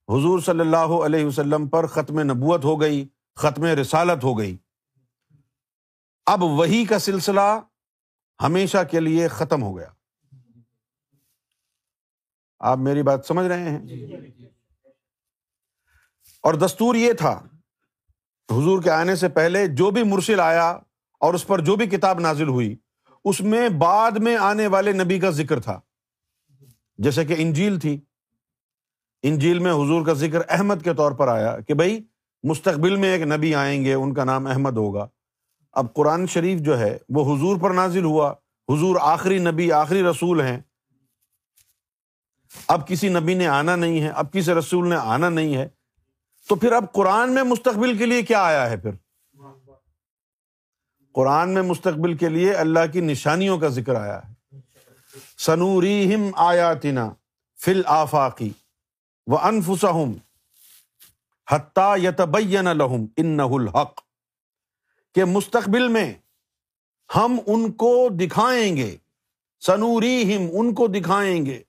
[0.09, 4.57] حضور صلی اللہ علیہ وسلم پر ختم نبوت ہو گئی، ختم رسالت ہو گئی۔
[6.27, 7.61] اب وہی کا سلسلہ
[8.43, 9.89] ہمیشہ کے لیے ختم ہو گیا۔
[12.59, 14.17] آپ میری بات سمجھ رہے ہیں؟ جی۔
[16.43, 17.43] اور دستور یہ تھا،
[18.51, 20.71] حضور کے آنے سے پہلے جو بھی مرسل آیا
[21.21, 22.77] اور اس پر جو بھی کتاب نازل ہوئی،
[23.25, 25.81] اس میں بعد میں آنے والے نبی کا ذکر تھا۔
[26.99, 28.01] جیسے کہ انجیل تھی۔
[29.23, 32.05] انجیل میں حضور کا ذکر احمد کے طور پر آیا کہ بھائی،
[32.43, 35.09] مستقبل میں ایک نبی آئیں گے، ان کا نام احمد ہوگا۔
[35.73, 38.35] اب قرآن شریف جو ہے، وہ حضور پر نازل ہوا۔
[38.69, 40.61] حضور آخری نبی، آخری رسول ہیں۔
[42.69, 45.69] اب کسی نبی نے آنا نہیں ہے، اب کسی رسول نے آنا نہیں ہے۔
[46.49, 48.91] تو پھر اب قرآن میں مستقبل کے لیے کیا آیا ہے پھر؟
[51.13, 54.57] قرآن میں مستقبل کے لیے اللہ کی نشانیوں کا ذکر آیا ہے۔
[55.39, 57.11] سنوری ہم آیاتنا
[57.61, 58.51] فل آفاقی
[59.27, 60.13] و انفسم
[61.51, 64.01] حتیٰ یتبین لہم ان الحق۔
[65.15, 66.15] کہ مستقبل میں
[67.17, 68.97] ہم ان کو دکھائیں گے
[69.61, 71.63] سنوری ہم ان کو دکھائیں گے،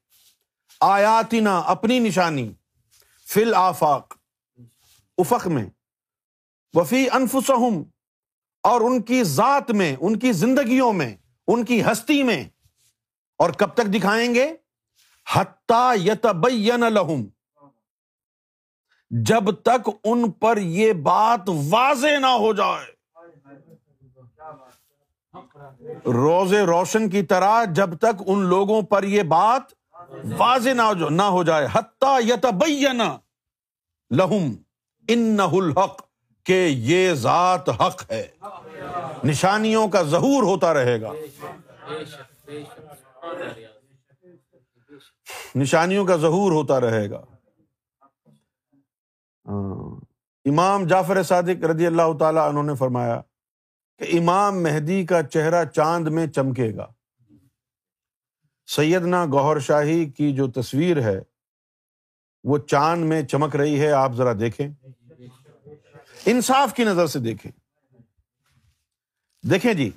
[0.80, 2.52] آیاتنا اپنی نشانی
[3.28, 4.14] فل آفاق
[5.18, 5.66] افق میں۔
[6.74, 7.84] وفی انفسہم،
[8.64, 11.16] اور ان کی ذات میں، ان کی زندگیوں میں،
[11.48, 12.44] ان کی ہستی میں۔
[13.38, 14.54] اور کب تک دکھائیں گے؟
[15.36, 17.26] حتیٰ یتبین لہم۔
[19.10, 22.86] جب تک ان پر یہ بات واضح نہ ہو جائے۔
[26.06, 29.62] روز روشن کی طرح جب تک ان لوگوں پر یہ بات
[30.38, 30.70] واضح
[31.10, 33.02] نہ ہو جائے۔ حتیٰ یتبین
[34.12, 34.63] لہم۔
[35.08, 36.02] ان الحق،
[36.44, 38.28] کہ یہ ذات حق ہے۔
[39.24, 41.12] نشانیوں کا ظہور ہوتا رہے گا۔
[45.56, 47.22] نشانیوں کا ظہور ہوتا رہے گا۔
[50.46, 53.22] امام جعفر صادق رضی اللہ تعالیٰ انہوں نے فرمایا
[53.98, 56.88] کہ امام مہدی کا چہرہ چاند میں چمکے گا۔
[58.68, 61.33] سیدنا گوہر شاہی کی جو تصویر ہے
[62.44, 64.68] وہ چاند میں چمک رہی ہے، آپ ذرا دیکھیں۔
[66.26, 67.52] انصاف کی نظر سے دیکھیں۔
[69.50, 69.90] دیکھیں جی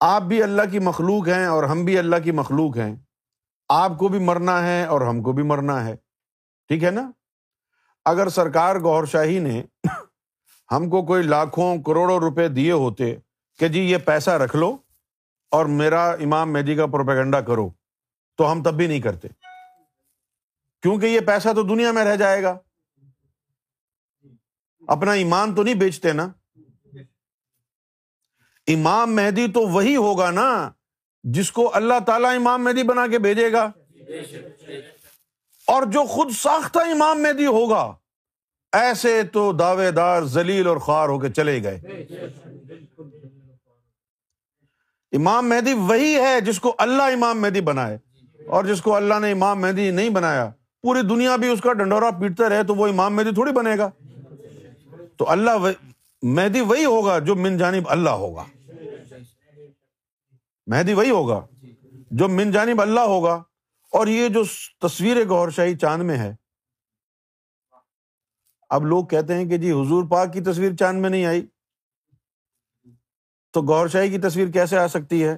[0.00, 2.96] آپ بھی اللہ کی مخلوق ہیں اور ہم بھی اللہ کی مخلوق ہیں۔
[3.68, 5.96] آپ کو بھی مرنا ہے اور ہم کو بھی مرنا ہے۔
[6.68, 7.10] ٹھیک ہے نا؟
[8.04, 9.62] اگر سرکار گور شاہی نے
[10.70, 13.16] ہم کو کوئی لاکھوں کروڑوں روپے دیے ہوتے
[13.58, 14.76] کہ جی یہ پیسہ رکھ لو
[15.50, 17.70] اور میرا امام مہدی کا پروپیگنڈا کرو،
[18.36, 19.28] تو ہم تب بھی نہیں کرتے۔
[20.82, 22.58] کیونکہ یہ پیسہ تو دنیا میں رہ جائے گا۔
[24.88, 26.28] اپنا ایمان تو نہیں بیچتے نا۔
[28.66, 30.70] امام مہدی تو وہی ہوگا نا
[31.22, 33.70] جس کو اللہ تعالی امام مہدی بنا کے بھیجے گا۔
[35.66, 37.94] اور جو خود ساختہ امام مہدی ہوگا،
[38.72, 41.80] ایسے تو دعوے دار زلیل اور خوار ہو کے چلے گئے۔
[45.12, 47.98] امام مہدی وہی ہے جس کو اللہ امام مہدی بنائے۔
[48.46, 50.50] اور جس کو اللہ نے امام مہدی نہیں بنایا۔
[50.88, 53.90] پوری دنیا بھی اس کا ڈنڈورا پیٹتا رہے تو وہ امام مہدی تھوڑی بنے گا۔
[55.16, 55.50] تو اللہ
[56.22, 58.44] مہدی وہی ہوگا جو من جانب اللہ ہوگا۔
[60.66, 61.46] مہدی وہی ہوگا
[62.10, 63.34] جو من جانب اللہ ہوگا۔
[63.92, 64.44] اور یہ جو
[64.80, 66.34] تصویر گور شاہی چاند میں ہے۔
[68.68, 71.46] اب لوگ کہتے ہیں کہ جی حضور پاک کی تصویر چاند میں نہیں آئی۔
[73.52, 75.36] تو گور شاہی کی تصویر کیسے آ سکتی ہے؟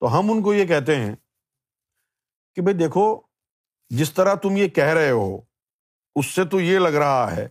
[0.00, 1.16] تو ہم ان کو یہ کہتے ہیں
[2.54, 3.20] کہ بھائی دیکھو
[3.96, 5.40] جس طرح تم یہ کہہ رہے ہو،
[6.16, 7.48] اس سے تو یہ لگ رہا ہے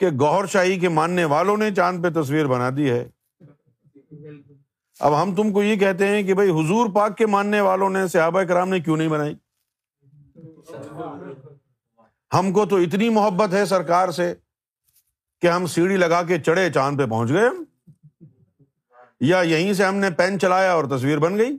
[0.00, 3.08] کہ گور شاہی کے ماننے والوں نے چاند پہ تصویر بنا دی ہے۔
[5.00, 8.08] اب ہم تم کو یہ کہتے ہیں کہ بھائی حضور پاک کے ماننے والوں نے،
[8.08, 9.36] صحابہ کرام نے کیوں نہیں بنائی؟
[12.34, 14.34] ہم کو تو اتنی محبت ہے سرکار سے
[15.40, 17.48] کہ ہم سیڑھی لگا کے چڑھے چاند پہ پہنچ گئے
[19.20, 21.58] یا یہیں سے ہم نے پین چلایا اور تصویر بن گئی۔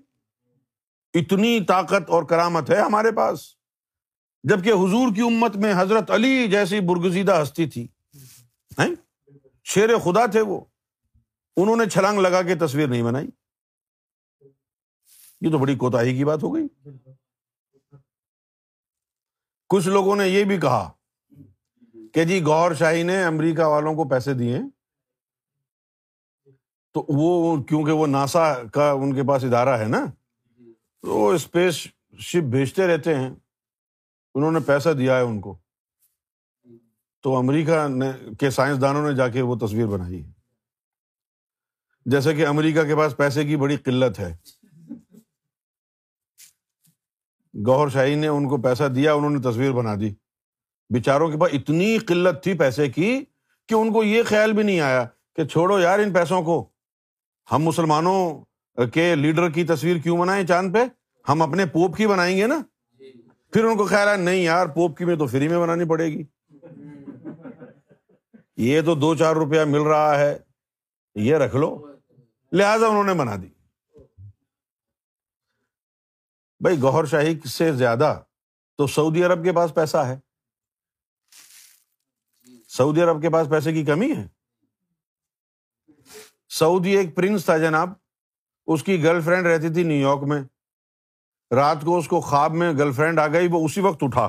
[1.14, 3.57] اتنی طاقت اور کرامت ہے ہمارے پاس۔
[4.44, 7.88] جبکہ حضور کی امت میں حضرت علی جیسی برگزیدہ ہستی تھی۔
[9.64, 10.62] شیر خدا تھے وہ۔
[11.58, 13.28] انہوں نے چھلانگ لگا کے تصویر نہیں بنائی۔
[15.42, 16.68] یہ تو بڑی کوتا کی بات ہو گئی۔
[19.70, 20.92] کچھ لوگوں نے یہ بھی کہا
[22.14, 24.60] کہ جی گور شاہی نے امریکہ والوں کو پیسے دیے۔
[26.94, 30.06] تو وہ کیونکہ وہ ناسا کا ان کے پاس ادارہ ہے نا،
[31.02, 31.88] تو وہ اسپیس
[32.20, 33.36] شپ بھیجتے رہتے ہیں۔
[34.38, 35.58] انہوں نے پیسہ دیا ہے ان کو۔
[37.22, 40.32] تو امریکہ نے کے سائنسدانوں نے جا کے وہ تصویر بنائی ہے۔
[42.06, 44.38] جیسے کہ امریکہ کے پاس پیسے کی بڑی قلت ہے۔
[47.66, 50.14] گور شاہی نے ان کو پیسہ دیا، انہوں نے تصویر بنا دی۔
[50.90, 53.26] بےچاروں کے پاس اتنی قلت تھی پیسے کی
[53.68, 56.70] کہ ان کو یہ خیال بھی نہیں آیا کہ چھوڑو یار ان پیسوں کو۔
[57.52, 58.46] ہم مسلمانوں
[58.86, 60.80] کے لیڈر کی تصویر کیوں بنائیں چاند پہ؟
[61.30, 62.62] ہم اپنے پوپ کی بنائیں گے نا۔
[63.54, 66.06] پھر ان کو خیال ہے، نہیں یار، پوپ کی میں تو فری میں بنانی پڑے
[66.06, 66.24] گی۔
[68.58, 70.38] یہ تو دو چار روپیہ مل رہا ہے،
[71.16, 71.88] یہ رکھ لو۔
[72.52, 73.48] لہذا انہوں نے بنا دی۔
[76.60, 78.20] بھائی، گوہر شاہی سے زیادہ
[78.78, 80.20] تو سعودی عرب کے پاس پیسہ ہے۔
[82.68, 84.28] سعودی عرب کے پاس پیسے کی کمی ہے؟
[86.50, 87.90] سعودی ایک پرنس تھا جناب،
[88.68, 90.42] اس کی گرل فرینڈ رہتی تھی نیو یارک میں۔
[91.52, 94.26] رات کو اس کو خواب میں گرل فرینڈ آ گئی، وہ اسی وقت اٹھا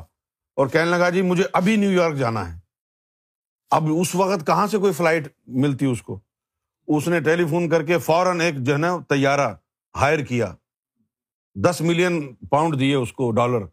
[0.56, 2.60] اور کہنے لگا جی مجھے ابھی نیو یارک جانا ہے۔
[3.70, 6.20] اب اس وقت کہاں سے کوئی فلائٹ ملتی اس کو؟
[6.88, 9.54] اس نے ٹیلی فون کر کے فوراً ایک جو ہے نا تیارہ
[9.96, 10.54] ہائر کیا۔
[11.54, 13.66] دس ملین پاؤنڈ دیے اس کو ڈالر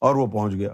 [0.00, 0.70] اور وہ پہنچ گیا۔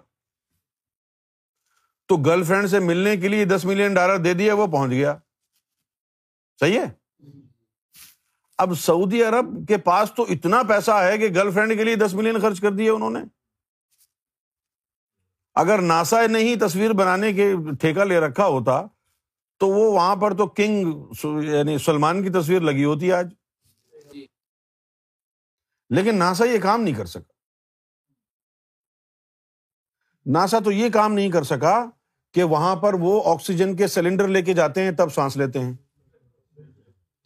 [2.09, 5.19] تو گرل فرینڈ سے ملنے کے لیے دس ملین ڈالر دے دیا وہ پہنچ گیا۔
[6.61, 7.08] صحیح ہے؟
[8.59, 12.15] اب سعودی عرب کے پاس تو اتنا پیسہ ہے کہ گرل فرینڈ کے لیے دس
[12.15, 13.21] ملین خرچ کر دیا انہوں نے۔
[15.55, 18.83] اگر ناسا نے ہی تصویر بنانے کے ٹھیکہ لے رکھا ہوتا
[19.59, 20.87] تو وہ وہاں پر تو کنگ
[21.45, 23.35] یعنی سلمان کی تصویر لگی ہوتی آج۔
[25.91, 27.33] لیکن ناسا یہ کام نہیں کر سکا۔
[30.27, 31.85] ناسا تو یہ کام نہیں کر سکا
[32.35, 35.73] کہ وہاں پر وہ آکسیجن کے سلینڈر لے کے جاتے ہیں تب سانس لیتے ہیں۔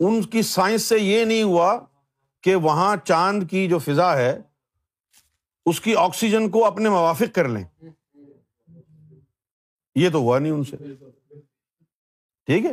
[0.00, 1.80] ان کی سائنس سے یہ نہیں ہوا
[2.42, 4.40] کہ وہاں چاند کی جو فضا ہے،
[5.66, 7.64] اس کی آکسیجن کو اپنے موافق کر لیں۔
[9.94, 10.76] یہ تو ہوا نہیں ان سے۔
[12.46, 12.72] ٹھیک ہے؟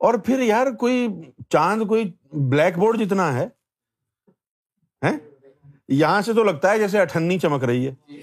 [0.00, 1.08] اور پھر یار کوئی
[1.48, 3.48] چاند کوئی بلیک بورڈ جتنا ہے
[5.88, 8.14] یہاں سے تو لگتا ہے جیسے اٹھنی چمک رہی ہے۔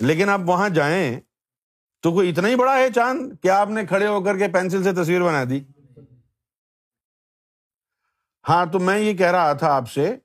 [0.00, 1.20] لیکن آپ وہاں جائیں
[2.00, 4.82] تو کوئی اتنا ہی بڑا ہے چاند کیا آپ نے کھڑے ہو کر کے پینسل
[4.82, 5.60] سے تصویر بنا دی۔
[8.48, 10.16] ہاں تو میں یہ کہہ رہا تھا آپ سے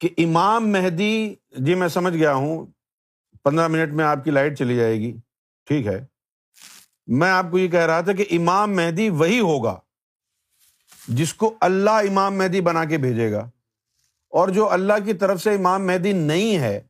[0.00, 2.66] کہ امام مہدی جی میں سمجھ گیا ہوں،
[3.42, 5.16] پندرہ منٹ میں آپ کی لائٹ چلی جائے گی،
[5.66, 6.06] ٹھیک ہے۔
[7.06, 9.80] میں آپ کو یہ کہہ رہا تھا کہ امام مہدی وہی ہوگا
[11.08, 13.50] جس کو اللہ امام مہدی بنا کے بھیجے گا۔
[14.28, 16.80] اور جو اللہ کی طرف سے امام مہدی نہیں ہے،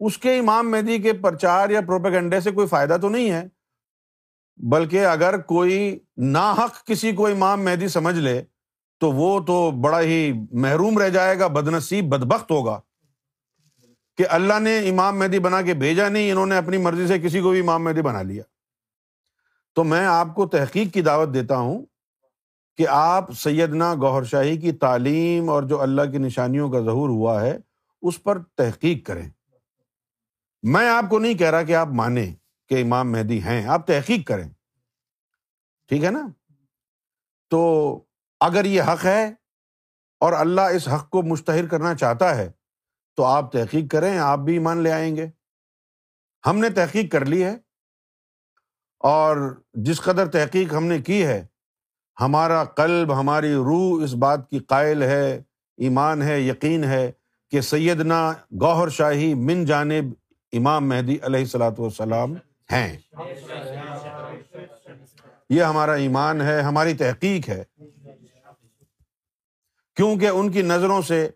[0.00, 3.46] اس کے امام مہدی کے پرچار یا پروپیگنڈے سے کوئی فائدہ تو نہیں ہے۔
[4.58, 8.42] بلکہ اگر کوئی نا حق کسی کو امام مہدی سمجھ لے،
[9.00, 12.80] تو وہ تو بڑا ہی محروم رہ جائے گا بدنسیب بدبخت ہوگا۔
[14.16, 17.40] کہ اللہ نے امام مہدی بنا کے بھیجا نہیں، انہوں نے اپنی مرضی سے کسی
[17.40, 18.42] کو بھی امام مہدی بنا لیا۔
[19.74, 21.84] تو میں آپ کو تحقیق کی دعوت دیتا ہوں
[22.76, 27.42] کہ آپ سیدنا گوہر شاہی کی تعلیم اور جو اللہ کی نشانیوں کا ظہور ہوا
[27.42, 27.58] ہے،
[28.02, 29.30] اس پر تحقیق کریں۔
[30.62, 32.34] میں آپ کو نہیں کہہ رہا کہ آپ مانیں۔
[32.68, 34.48] کہ امام مہدی ہیں، آپ تحقیق کریں۔
[35.88, 36.28] ٹھیک ہے نا؟
[37.50, 37.60] تو
[38.40, 39.34] اگر یہ حق ہے
[40.20, 42.50] اور اللہ اس حق کو مشتہر کرنا چاہتا ہے،
[43.16, 45.26] تو آپ تحقیق کریں، آپ بھی ایمان لے آئیں گے۔
[46.46, 47.54] ہم نے تحقیق کر لی ہے
[49.00, 49.36] اور
[49.72, 51.46] جس قدر تحقیق ہم نے کی ہے،
[52.20, 55.42] ہمارا قلب، ہماری روح اس بات کی قائل ہے،
[55.76, 57.12] ایمان ہے، یقین ہے
[57.52, 60.12] کہ سیدنا گوہر شاہی من جانب
[60.52, 62.34] امام مہدی علیہ السلاۃ والسلام
[62.72, 62.98] ہیں۔
[65.50, 67.64] یہ ہمارا ایمان ہے ہماری تحقیق ہے۔
[69.96, 71.30] کیونکہ ان کی نظروں سے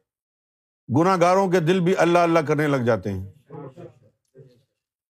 [1.00, 3.26] گناہ گاروں کے دل بھی اللہ اللہ کرنے لگ جاتے ہیں۔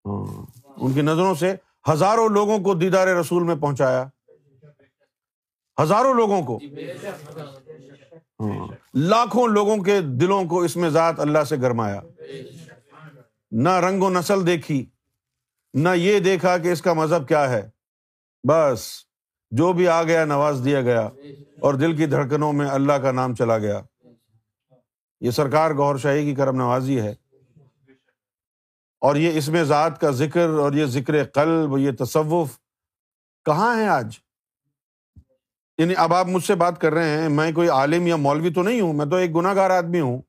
[0.06, 0.46] ہاں،
[0.76, 1.54] ان کی نظروں سے
[1.92, 4.04] ہزاروں لوگوں کو دیدار رسول میں پہنچایا۔
[5.82, 6.58] ہزاروں لوگوں کو۔
[8.40, 12.00] ہاں، لاکھوں لوگوں کے دلوں کو اس میں ذات اللہ سے گرمایا۔
[13.50, 14.86] نہ رنگ و نسل دیکھی
[15.74, 17.70] نہ یہ دیکھا کہ اس کا مذہب کیا ہے۔
[18.48, 19.04] بس،
[19.50, 21.00] جو بھی آ گیا، نواز دیا گیا
[21.60, 23.80] اور دل کی دھڑکنوں میں اللہ کا نام چلا گیا۔
[25.20, 27.14] یہ سرکار گور شاہی کی کرم نوازی ہے۔
[29.00, 32.58] اور یہ اس میں ذات کا ذکر اور یہ ذکر قلب یہ تصوف
[33.44, 34.18] کہاں ہے آج؟
[35.78, 38.62] یعنی اب آپ مجھ سے بات کر رہے ہیں، میں کوئی عالم یا مولوی تو
[38.62, 40.22] نہیں ہوں، میں تو ایک گناہ گار آدمی ہوں۔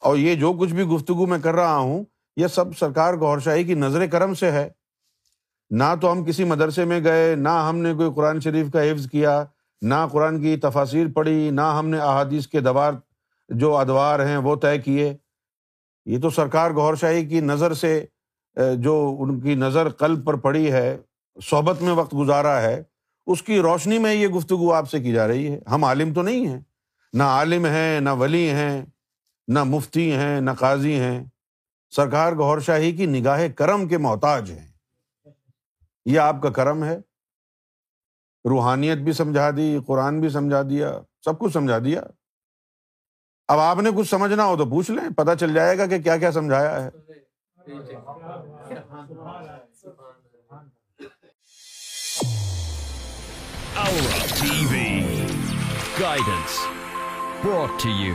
[0.00, 2.04] اور یہ جو کچھ بھی گفتگو میں کر رہا ہوں
[2.36, 4.68] یہ سب سرکار گور شاہی کی نظر کرم سے ہے۔
[5.70, 9.10] نہ تو ہم کسی مدرسے میں گئے، نہ ہم نے کوئی قرآن شریف کا حفظ
[9.10, 9.44] کیا،
[9.82, 12.92] نہ قرآن کی تفاصیر پڑھی، نہ ہم نے احادیث کے دوار
[13.48, 15.16] جو ادوار ہیں وہ طے کیے۔
[16.06, 18.04] یہ تو سرکار گور شاہی کی نظر سے
[18.76, 20.96] جو ان کی نظر قلب پر پڑی ہے،
[21.50, 22.82] صحبت میں وقت گزارا ہے،
[23.26, 26.22] اس کی روشنی میں یہ گفتگو آپ سے کی جا رہی ہے۔ ہم عالم تو
[26.22, 26.60] نہیں ہیں۔
[27.12, 28.82] نہ عالم ہیں، نہ ولی ہیں،
[29.48, 31.24] نہ مفتی ہیں، نہ قاضی ہیں۔
[31.96, 34.68] سرکار گور شاہی کی نگاہ کرم کے محتاج ہیں۔
[36.04, 36.98] یہ آپ کا کرم ہے۔
[38.50, 42.02] روحانیت بھی سمجھا دی، قرآن بھی سمجھا دیا، سب کچھ سمجھا دیا۔
[43.48, 46.16] اب آپ نے کچھ سمجھنا ہو تو پوچھ لیں پتا چل جائے گا کہ کیا
[46.16, 46.90] کیا سمجھایا ہے۔
[56.00, 56.58] Guidance
[57.44, 58.14] brought to you